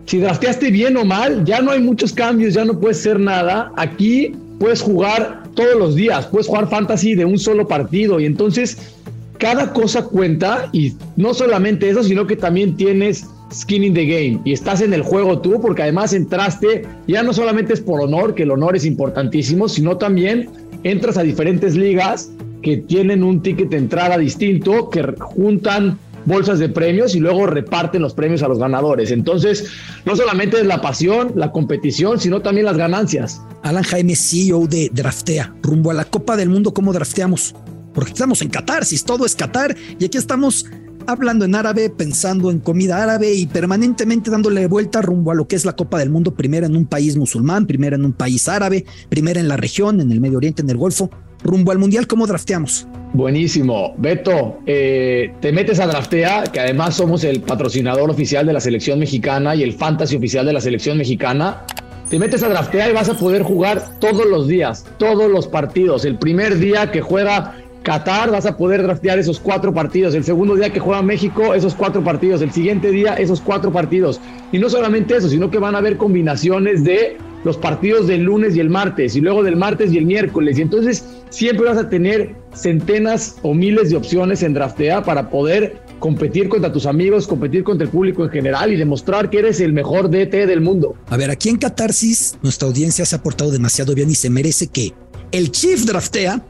[0.06, 3.72] si drafteaste bien o mal, ya no hay muchos cambios, ya no puedes hacer nada.
[3.76, 8.94] Aquí puedes jugar todos los días, puedes jugar fantasy de un solo partido y entonces
[9.38, 14.40] cada cosa cuenta y no solamente eso, sino que también tienes skin in the game
[14.44, 18.34] y estás en el juego tú porque además entraste, ya no solamente es por honor,
[18.34, 20.48] que el honor es importantísimo, sino también
[20.84, 22.30] entras a diferentes ligas
[22.62, 28.02] que tienen un ticket de entrada distinto, que juntan bolsas de premios y luego reparten
[28.02, 29.10] los premios a los ganadores.
[29.10, 29.70] Entonces,
[30.04, 33.40] no solamente es la pasión, la competición, sino también las ganancias.
[33.62, 37.54] Alan Jaime, CEO de Draftea, rumbo a la Copa del Mundo, ¿cómo drafteamos?
[37.94, 40.66] Porque estamos en Qatar, si todo es Qatar, y aquí estamos
[41.06, 45.56] hablando en árabe, pensando en comida árabe y permanentemente dándole vuelta rumbo a lo que
[45.56, 48.84] es la Copa del Mundo, primero en un país musulmán, primero en un país árabe,
[49.08, 51.10] primero en la región, en el Medio Oriente, en el Golfo
[51.42, 52.86] rumbo al Mundial, ¿cómo drafteamos?
[53.12, 53.94] Buenísimo.
[53.96, 58.98] Beto, eh, te metes a Draftea, que además somos el patrocinador oficial de la selección
[58.98, 61.64] mexicana y el fantasy oficial de la selección mexicana.
[62.10, 66.04] Te metes a Draftea y vas a poder jugar todos los días, todos los partidos.
[66.04, 67.54] El primer día que juega
[67.86, 70.14] Qatar vas a poder draftear esos cuatro partidos.
[70.16, 72.42] El segundo día que juega México, esos cuatro partidos.
[72.42, 74.20] El siguiente día, esos cuatro partidos.
[74.50, 77.16] Y no solamente eso, sino que van a haber combinaciones de
[77.46, 80.58] los partidos del lunes y el martes, y luego del martes y el miércoles.
[80.58, 85.80] Y entonces siempre vas a tener centenas o miles de opciones en Draftea para poder
[85.98, 89.72] competir contra tus amigos, competir contra el público en general y demostrar que eres el
[89.72, 90.96] mejor DT del mundo.
[91.08, 94.66] A ver, aquí en Catarsis, nuestra audiencia se ha portado demasiado bien y se merece
[94.66, 94.92] que
[95.32, 96.44] el Chief Draftea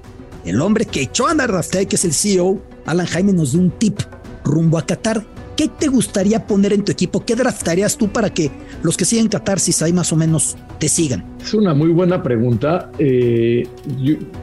[0.47, 3.71] el hombre que echó a Raftae, que es el CEO, Alan Jaime, nos dio un
[3.71, 3.99] tip
[4.45, 5.27] rumbo a Qatar.
[5.57, 7.25] ¿Qué te gustaría poner en tu equipo?
[7.25, 8.51] ¿Qué draftarías tú para que
[8.83, 11.25] los que siguen Catarsis ahí más o menos te sigan?
[11.41, 12.91] Es una muy buena pregunta.
[12.99, 13.67] Eh,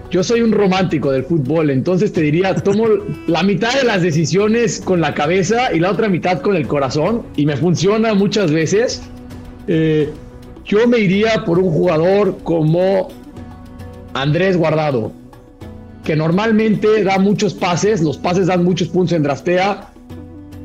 [0.10, 2.88] yo, soy un romántico del fútbol, entonces te diría, tomo
[3.28, 7.22] la mitad de las decisiones con la cabeza y la otra mitad con el corazón
[7.36, 9.04] y me funciona muchas veces.
[9.68, 10.10] Eh,
[10.66, 13.10] yo me iría por un jugador como
[14.16, 15.12] Andrés Guardado
[16.04, 19.93] que normalmente da muchos pases, los pases dan muchos puntos en draftea,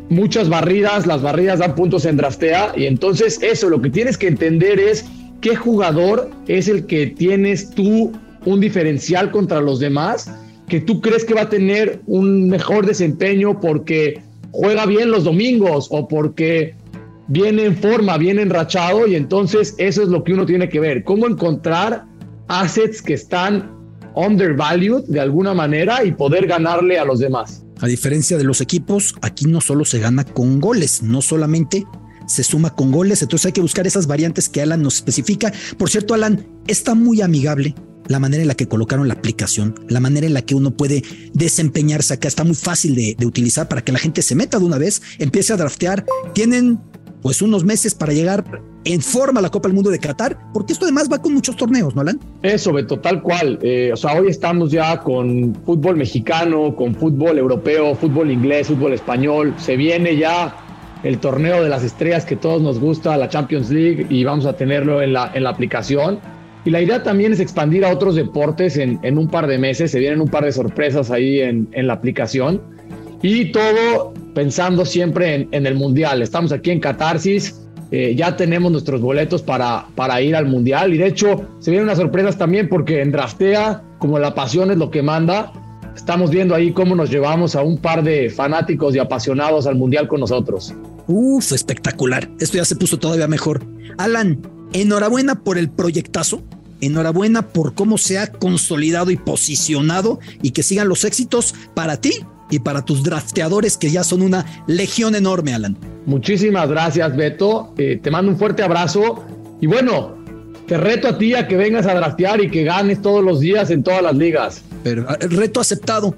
[0.08, 4.28] muchas barridas, las barridas dan puntos en draftea, y entonces eso, lo que tienes que
[4.28, 5.04] entender es
[5.40, 8.12] qué jugador es el que tienes tú
[8.44, 10.30] un diferencial contra los demás,
[10.68, 14.20] que tú crees que va a tener un mejor desempeño porque
[14.52, 16.74] juega bien los domingos o porque
[17.28, 21.04] viene en forma, viene enrachado, y entonces eso es lo que uno tiene que ver,
[21.04, 22.04] cómo encontrar
[22.48, 23.70] assets que están
[24.14, 27.64] undervalued de alguna manera y poder ganarle a los demás.
[27.80, 31.86] A diferencia de los equipos, aquí no solo se gana con goles, no solamente
[32.26, 35.52] se suma con goles, entonces hay que buscar esas variantes que Alan nos especifica.
[35.76, 37.74] Por cierto, Alan, está muy amigable
[38.06, 41.02] la manera en la que colocaron la aplicación, la manera en la que uno puede
[41.34, 44.64] desempeñarse acá, está muy fácil de, de utilizar para que la gente se meta de
[44.64, 46.04] una vez, empiece a draftear.
[46.34, 46.80] Tienen
[47.22, 50.86] pues unos meses para llegar en forma la Copa del Mundo de Qatar, porque esto
[50.86, 52.18] además va con muchos torneos, ¿no, Alan?
[52.42, 53.58] Eso, Beto, tal cual.
[53.62, 58.94] Eh, o sea, hoy estamos ya con fútbol mexicano, con fútbol europeo, fútbol inglés, fútbol
[58.94, 59.54] español.
[59.58, 60.56] Se viene ya
[61.02, 64.54] el torneo de las estrellas que todos nos gusta, la Champions League, y vamos a
[64.54, 66.18] tenerlo en la, en la aplicación.
[66.64, 69.90] Y la idea también es expandir a otros deportes en, en un par de meses.
[69.90, 72.60] Se vienen un par de sorpresas ahí en, en la aplicación.
[73.22, 76.20] Y todo pensando siempre en, en el Mundial.
[76.20, 77.67] Estamos aquí en Catarsis.
[77.90, 80.92] Eh, ya tenemos nuestros boletos para, para ir al Mundial.
[80.92, 84.76] Y de hecho, se vienen unas sorpresas también porque en Draftea, como la pasión es
[84.76, 85.52] lo que manda,
[85.96, 90.06] estamos viendo ahí cómo nos llevamos a un par de fanáticos y apasionados al Mundial
[90.06, 90.74] con nosotros.
[91.06, 92.28] Uf, espectacular.
[92.38, 93.64] Esto ya se puso todavía mejor.
[93.96, 94.40] Alan,
[94.72, 96.42] enhorabuena por el proyectazo.
[96.80, 102.12] Enhorabuena por cómo se ha consolidado y posicionado y que sigan los éxitos para ti
[102.50, 105.76] y para tus drafteadores que ya son una legión enorme, Alan.
[106.06, 107.74] Muchísimas gracias, Beto.
[107.76, 109.24] Eh, te mando un fuerte abrazo
[109.60, 110.16] y bueno,
[110.66, 113.70] te reto a ti a que vengas a draftear y que ganes todos los días
[113.70, 114.62] en todas las ligas.
[114.82, 116.14] Pero el reto aceptado.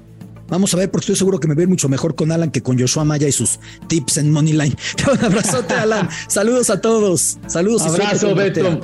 [0.47, 2.77] Vamos a ver, porque estoy seguro que me voy mucho mejor con Alan que con
[2.77, 3.57] Joshua Maya y sus
[3.87, 4.75] tips en Moneyline.
[5.11, 6.09] Un abrazote, Alan.
[6.27, 7.37] Saludos a todos.
[7.47, 7.83] Saludos.
[7.83, 8.81] Abrazo, Beto.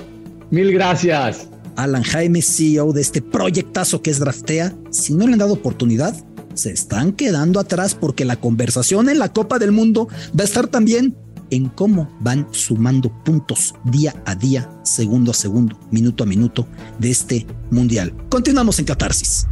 [0.50, 1.50] Mil gracias.
[1.76, 4.74] Alan Jaime, CEO de este proyectazo que es Draftea.
[4.91, 6.16] Si no le han dado oportunidad,
[6.58, 10.68] se están quedando atrás porque la conversación en la Copa del Mundo va a estar
[10.68, 11.16] también
[11.49, 16.68] en cómo van sumando puntos día a día, segundo a segundo, minuto a minuto
[16.99, 18.14] de este mundial.
[18.30, 19.47] Continuamos en Catarsis.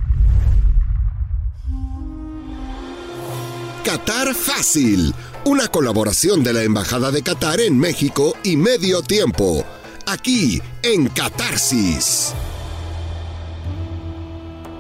[3.83, 5.13] Qatar Fácil,
[5.45, 9.63] una colaboración de la Embajada de Qatar en México y Medio Tiempo,
[10.07, 12.33] aquí en Catarsis.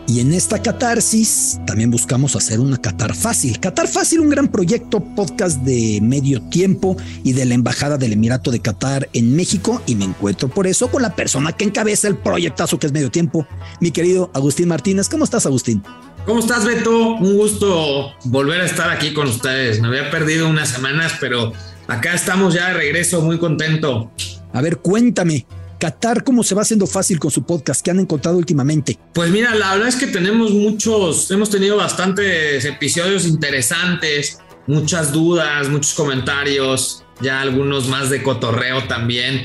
[0.07, 3.59] Y en esta catarsis también buscamos hacer una Qatar Fácil.
[3.59, 8.51] Qatar Fácil, un gran proyecto podcast de medio tiempo y de la Embajada del Emirato
[8.51, 9.81] de Qatar en México.
[9.87, 13.09] Y me encuentro por eso con la persona que encabeza el proyectazo que es medio
[13.09, 13.47] tiempo,
[13.79, 15.09] mi querido Agustín Martínez.
[15.09, 15.81] ¿Cómo estás, Agustín?
[16.27, 17.15] ¿Cómo estás, Beto?
[17.15, 19.81] Un gusto volver a estar aquí con ustedes.
[19.81, 21.51] Me había perdido unas semanas, pero
[21.87, 24.11] acá estamos ya de regreso, muy contento.
[24.53, 25.47] A ver, cuéntame,
[25.79, 27.83] Qatar, ¿cómo se va haciendo fácil con su podcast?
[27.83, 28.97] ¿Qué han encontrado últimamente?
[29.13, 35.69] Pues mira, la verdad es que tenemos muchos, hemos tenido bastantes episodios interesantes, muchas dudas,
[35.69, 39.43] muchos comentarios, ya algunos más de cotorreo también,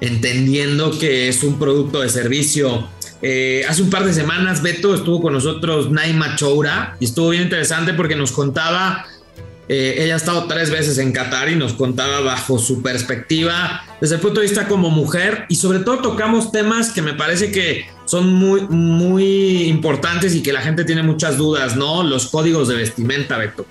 [0.00, 2.88] entendiendo que es un producto de servicio.
[3.22, 7.44] Eh, hace un par de semanas Beto estuvo con nosotros Naima Choura y estuvo bien
[7.44, 9.06] interesante porque nos contaba
[9.74, 14.16] eh, ella ha estado tres veces en Qatar y nos contaba bajo su perspectiva, desde
[14.16, 17.86] el punto de vista como mujer, y sobre todo tocamos temas que me parece que
[18.04, 22.02] son muy, muy importantes y que la gente tiene muchas dudas, ¿no?
[22.02, 23.64] Los códigos de vestimenta, Beto.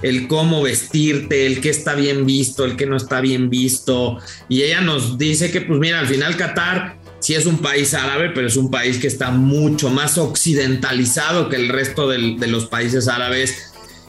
[0.00, 4.18] El cómo vestirte, el que está bien visto, el que no está bien visto.
[4.48, 8.30] Y ella nos dice que, pues mira, al final Qatar sí es un país árabe,
[8.32, 12.66] pero es un país que está mucho más occidentalizado que el resto del, de los
[12.66, 13.67] países árabes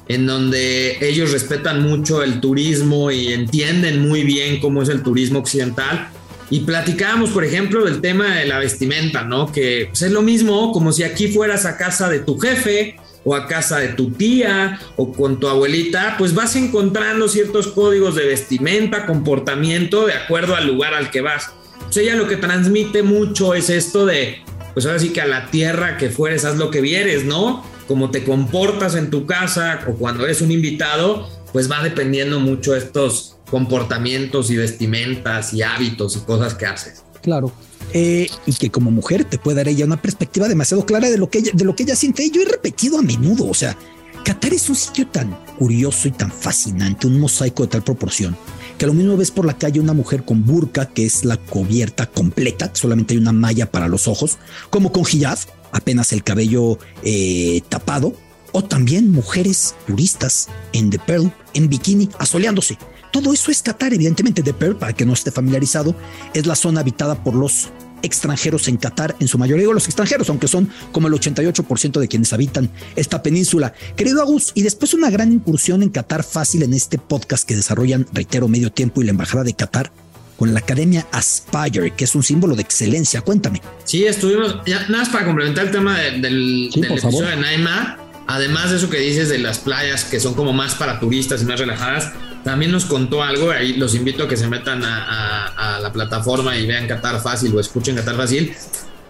[0.09, 5.39] en donde ellos respetan mucho el turismo y entienden muy bien cómo es el turismo
[5.39, 6.09] occidental.
[6.49, 9.51] Y platicábamos, por ejemplo, del tema de la vestimenta, ¿no?
[9.51, 13.35] Que pues, es lo mismo como si aquí fueras a casa de tu jefe o
[13.35, 18.25] a casa de tu tía o con tu abuelita, pues vas encontrando ciertos códigos de
[18.25, 21.51] vestimenta, comportamiento de acuerdo al lugar al que vas.
[21.83, 24.41] Pues ella lo que transmite mucho es esto de,
[24.73, 27.63] pues ahora sí que a la tierra que fueres, haz lo que vieres, ¿no?
[27.89, 32.75] Cómo te comportas en tu casa o cuando eres un invitado, pues va dependiendo mucho
[32.75, 37.03] estos comportamientos y vestimentas y hábitos y cosas que haces.
[37.23, 37.51] Claro.
[37.91, 41.31] Eh, y que como mujer te puede dar ella una perspectiva demasiado clara de lo
[41.31, 42.29] que ella, de lo que ella siente.
[42.29, 43.75] Yo he repetido a menudo, o sea,
[44.23, 48.37] Qatar es un sitio tan curioso y tan fascinante, un mosaico de tal proporción,
[48.77, 52.05] que lo mismo ves por la calle una mujer con burka, que es la cubierta
[52.05, 54.37] completa, solamente hay una malla para los ojos,
[54.69, 55.39] como con hijab,
[55.71, 58.13] apenas el cabello eh, tapado,
[58.51, 62.77] o también mujeres turistas en The Pearl, en bikini, asoleándose.
[63.11, 64.43] Todo eso es Qatar, evidentemente.
[64.43, 65.95] The Pearl, para que no esté familiarizado,
[66.33, 67.69] es la zona habitada por los
[68.01, 72.07] extranjeros en Qatar, en su mayoría digo los extranjeros, aunque son como el 88% de
[72.07, 73.73] quienes habitan esta península.
[73.95, 78.07] Querido Agus, y después una gran incursión en Qatar fácil en este podcast que desarrollan,
[78.13, 79.91] reitero, medio tiempo y la Embajada de Qatar,
[80.39, 83.21] con la Academia Aspire, que es un símbolo de excelencia.
[83.21, 83.61] Cuéntame.
[83.83, 87.35] Sí, estuvimos, ya, nada más para complementar el tema del, Sí, del episodio favor.
[87.35, 90.99] de Naima, además de eso que dices de las playas que son como más para
[90.99, 92.13] turistas y más relajadas,
[92.45, 95.03] también nos contó algo, ahí los invito a que se metan a,
[95.47, 98.53] a- a la plataforma y vean Qatar Fácil o escuchen Qatar Fácil,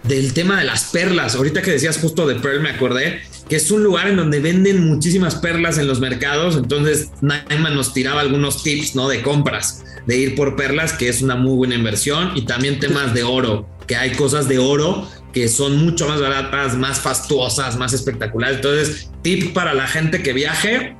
[0.04, 1.34] del tema de las perlas.
[1.34, 4.86] Ahorita que decías justo de Pearl, me acordé que es un lugar en donde venden
[4.86, 6.56] muchísimas perlas en los mercados.
[6.56, 9.08] Entonces, Naiman nos tiraba algunos tips, ¿no?
[9.08, 12.32] De compras, de ir por perlas, que es una muy buena inversión.
[12.36, 16.76] Y también temas de oro, que hay cosas de oro que son mucho más baratas,
[16.76, 18.56] más fastuosas, más espectaculares.
[18.56, 20.96] Entonces, tip para la gente que viaje,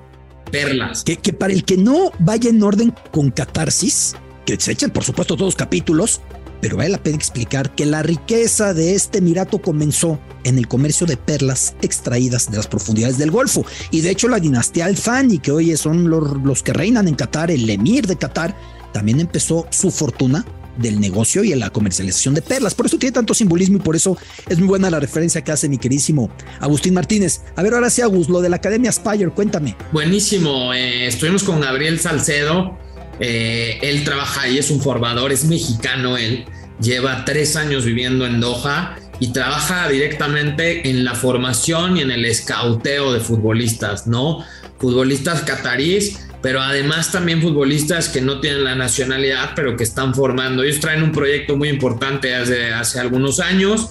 [0.50, 1.04] perlas.
[1.04, 4.14] Que, que para el que no vaya en orden con catarsis,
[4.46, 6.20] que se echen por supuesto todos los capítulos,
[6.60, 11.06] pero vale la pena explicar que la riqueza de este Emirato comenzó en el comercio
[11.06, 13.64] de perlas extraídas de las profundidades del Golfo.
[13.90, 17.14] Y de hecho la dinastía Al Thani, que hoy son los, los que reinan en
[17.14, 18.56] Qatar, el emir de Qatar,
[18.92, 20.44] también empezó su fortuna
[20.78, 22.74] del negocio y en la comercialización de perlas.
[22.74, 24.16] Por eso tiene tanto simbolismo y por eso
[24.48, 26.30] es muy buena la referencia que hace mi queridísimo
[26.60, 27.42] Agustín Martínez.
[27.56, 29.76] A ver, ahora sí, Agus, lo de la Academia Spire, cuéntame.
[29.92, 30.72] Buenísimo.
[30.72, 32.78] Eh, estuvimos con Gabriel Salcedo.
[33.20, 36.46] Eh, él trabaja ahí, es un formador, es mexicano él.
[36.80, 42.24] Lleva tres años viviendo en Doha y trabaja directamente en la formación y en el
[42.24, 44.44] escauteo de futbolistas, ¿no?
[44.78, 50.62] Futbolistas cataríes pero además también futbolistas que no tienen la nacionalidad, pero que están formando.
[50.62, 53.90] Ellos traen un proyecto muy importante hace, hace algunos años.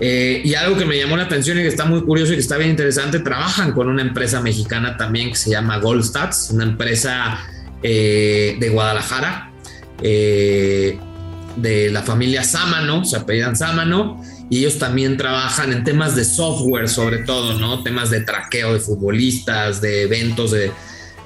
[0.00, 2.40] Eh, y algo que me llamó la atención y que está muy curioso y que
[2.40, 7.38] está bien interesante, trabajan con una empresa mexicana también que se llama Goldstats, una empresa
[7.82, 9.50] eh, de Guadalajara,
[10.02, 10.98] eh,
[11.56, 16.88] de la familia Sámano, se apellidan Sámano, y ellos también trabajan en temas de software
[16.88, 17.82] sobre todo, ¿no?
[17.82, 20.72] Temas de traqueo de futbolistas, de eventos, de,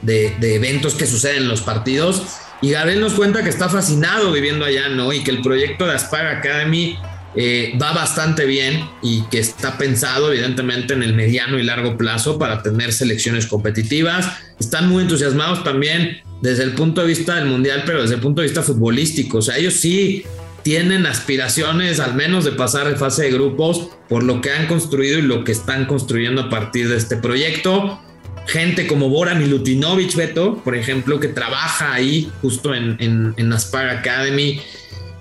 [0.02, 2.22] de, eventos que suceden en los partidos.
[2.62, 5.12] Y Gabriel nos cuenta que está fascinado viviendo allá, ¿no?
[5.12, 6.96] Y que el proyecto de Aspire Academy
[7.37, 12.39] eh, va bastante bien y que está pensado evidentemente en el mediano y largo plazo
[12.39, 14.26] para tener selecciones competitivas.
[14.59, 18.41] Están muy entusiasmados también desde el punto de vista del mundial, pero desde el punto
[18.41, 19.39] de vista futbolístico.
[19.39, 20.24] O sea, ellos sí
[20.62, 25.18] tienen aspiraciones al menos de pasar de fase de grupos por lo que han construido
[25.18, 28.01] y lo que están construyendo a partir de este proyecto
[28.47, 32.97] gente como Bora Milutinovic, Beto, por ejemplo, que trabaja ahí justo en,
[33.37, 34.61] en, Aspire Academy.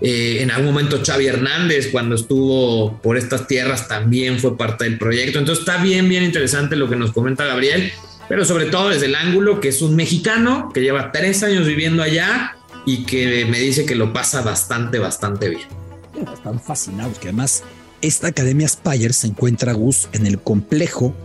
[0.01, 4.97] Eh, en algún momento Xavi Hernández, cuando estuvo por estas tierras, también fue parte del
[4.97, 5.39] proyecto.
[5.39, 7.91] Entonces está bien, bien interesante lo que nos comenta Gabriel,
[8.27, 12.03] pero sobre todo desde el ángulo que es un mexicano que lleva tres años viviendo
[12.03, 15.67] allá y que me dice que lo pasa bastante, bastante bien.
[16.33, 17.63] Están fascinados, que además
[18.01, 21.15] esta Academia Spire se encuentra, Gus, en el complejo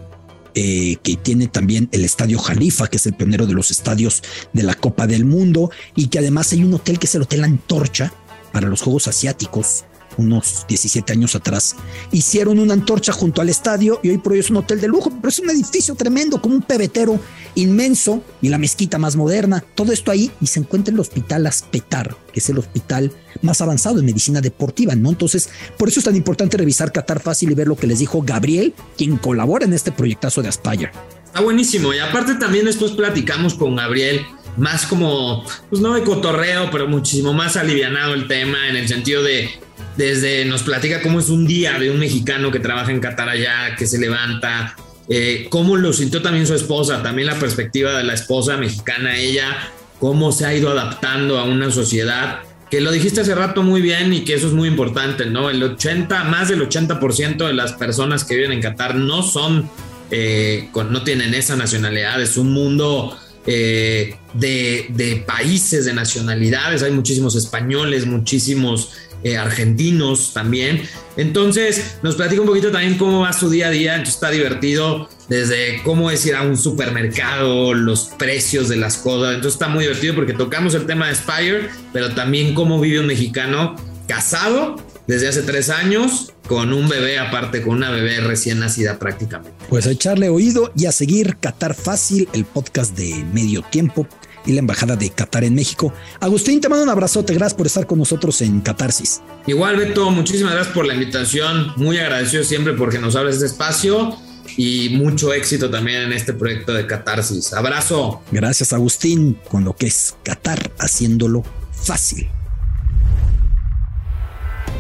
[0.55, 4.65] eh, que tiene también el Estadio Jalifa, que es el pionero de los estadios de
[4.65, 8.13] la Copa del Mundo, y que además hay un hotel que es el Hotel Antorcha
[8.53, 9.85] para los Juegos Asiáticos,
[10.17, 11.77] unos 17 años atrás,
[12.13, 15.11] hicieron una antorcha junto al estadio y hoy por hoy es un hotel de lujo,
[15.11, 17.19] pero es un edificio tremendo, como un pebetero
[17.55, 22.17] inmenso y la mezquita más moderna, todo esto ahí y se encuentra el Hospital Aspetar,
[22.33, 25.11] que es el hospital más avanzado en medicina deportiva, ¿no?
[25.11, 25.49] Entonces,
[25.79, 28.75] por eso es tan importante revisar Qatar Fácil y ver lo que les dijo Gabriel,
[28.97, 30.91] quien colabora en este proyectazo de Aspire.
[31.25, 34.21] Está buenísimo y aparte también después platicamos con Gabriel
[34.57, 39.23] más como, pues no de cotorreo, pero muchísimo más alivianado el tema en el sentido
[39.23, 39.51] de
[39.97, 43.77] desde nos platica cómo es un día de un mexicano que trabaja en Qatar allá,
[43.77, 44.77] que se levanta,
[45.09, 49.57] eh, cómo lo sintió también su esposa, también la perspectiva de la esposa mexicana, ella,
[49.99, 52.41] cómo se ha ido adaptando a una sociedad,
[52.71, 55.51] que lo dijiste hace rato muy bien y que eso es muy importante, ¿no?
[55.51, 59.69] El 80, más del 80% de las personas que viven en Qatar no son,
[60.13, 63.17] eh, no tienen esa nacionalidad, es un mundo...
[63.47, 66.83] Eh, de, de, países, de nacionalidades.
[66.83, 70.83] Hay muchísimos españoles, muchísimos eh, argentinos también.
[71.17, 73.93] Entonces, nos platica un poquito también cómo va su día a día.
[73.95, 79.35] Entonces, está divertido desde cómo es ir a un supermercado, los precios de las cosas.
[79.35, 83.07] Entonces, está muy divertido porque tocamos el tema de Spire, pero también cómo vive un
[83.07, 83.75] mexicano
[84.07, 84.77] casado
[85.11, 89.53] desde hace tres años con un bebé aparte, con una bebé recién nacida prácticamente.
[89.69, 94.07] Pues a echarle oído y a seguir Qatar Fácil, el podcast de medio tiempo
[94.47, 95.93] y la Embajada de Qatar en México.
[96.21, 99.21] Agustín, te mando un abrazote, gracias por estar con nosotros en Catarsis.
[99.49, 104.17] Igual, Beto, muchísimas gracias por la invitación, muy agradecido siempre porque nos abres este espacio
[104.57, 107.53] y mucho éxito también en este proyecto de Catarsis.
[107.53, 108.23] Abrazo.
[108.31, 111.43] Gracias, Agustín, con lo que es Qatar haciéndolo
[111.73, 112.29] fácil.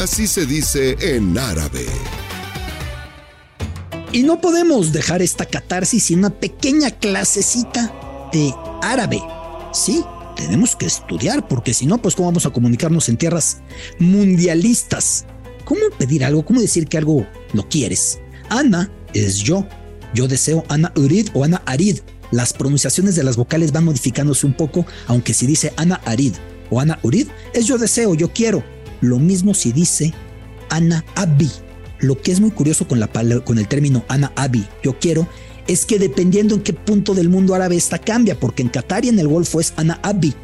[0.00, 1.84] Así se dice en árabe.
[4.12, 9.20] Y no podemos dejar esta catarsis sin una pequeña clasecita de árabe.
[9.74, 10.02] Sí,
[10.36, 13.58] tenemos que estudiar, porque si no, pues cómo vamos a comunicarnos en tierras
[13.98, 15.26] mundialistas.
[15.66, 16.46] ¿Cómo pedir algo?
[16.46, 18.20] ¿Cómo decir que algo lo quieres?
[18.48, 19.66] Ana es yo.
[20.14, 21.98] Yo deseo Ana Urid o Ana Arid.
[22.30, 26.32] Las pronunciaciones de las vocales van modificándose un poco, aunque si dice Ana Arid
[26.70, 28.64] o Ana Urid, es yo deseo, yo quiero.
[29.00, 30.12] Lo mismo si dice
[30.68, 31.50] Ana Abi.
[31.98, 35.28] Lo que es muy curioso con, la, con el término Ana Abi, yo quiero,
[35.66, 39.10] es que dependiendo en qué punto del mundo árabe esta cambia, porque en Qatar y
[39.10, 40.34] en el Golfo es Ana Abi,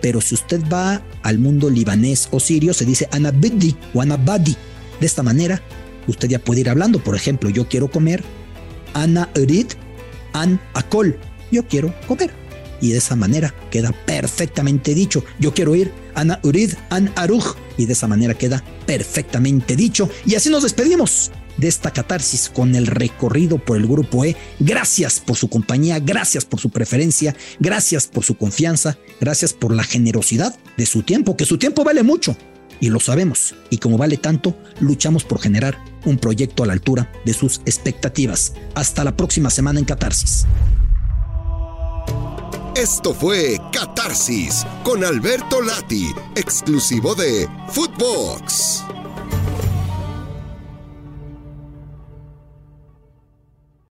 [0.00, 4.16] pero si usted va al mundo libanés o sirio se dice Ana Bidi o Ana
[4.16, 4.56] Badi.
[5.00, 5.60] De esta manera,
[6.06, 7.02] usted ya puede ir hablando.
[7.02, 8.22] Por ejemplo, yo quiero comer
[8.94, 9.66] Ana Urid
[10.32, 11.18] An Akol.
[11.50, 12.30] Yo quiero comer.
[12.80, 15.24] Y de esa manera queda perfectamente dicho.
[15.38, 17.56] Yo quiero ir Ana Urid An Aruj.
[17.76, 20.08] Y de esa manera queda perfectamente dicho.
[20.24, 24.36] Y así nos despedimos de esta catarsis con el recorrido por el grupo E.
[24.58, 29.84] Gracias por su compañía, gracias por su preferencia, gracias por su confianza, gracias por la
[29.84, 32.36] generosidad de su tiempo, que su tiempo vale mucho
[32.80, 33.54] y lo sabemos.
[33.70, 38.54] Y como vale tanto, luchamos por generar un proyecto a la altura de sus expectativas.
[38.74, 40.46] Hasta la próxima semana en Catarsis.
[42.76, 48.84] Esto fue Catarsis con Alberto Lati, exclusivo de Footbox.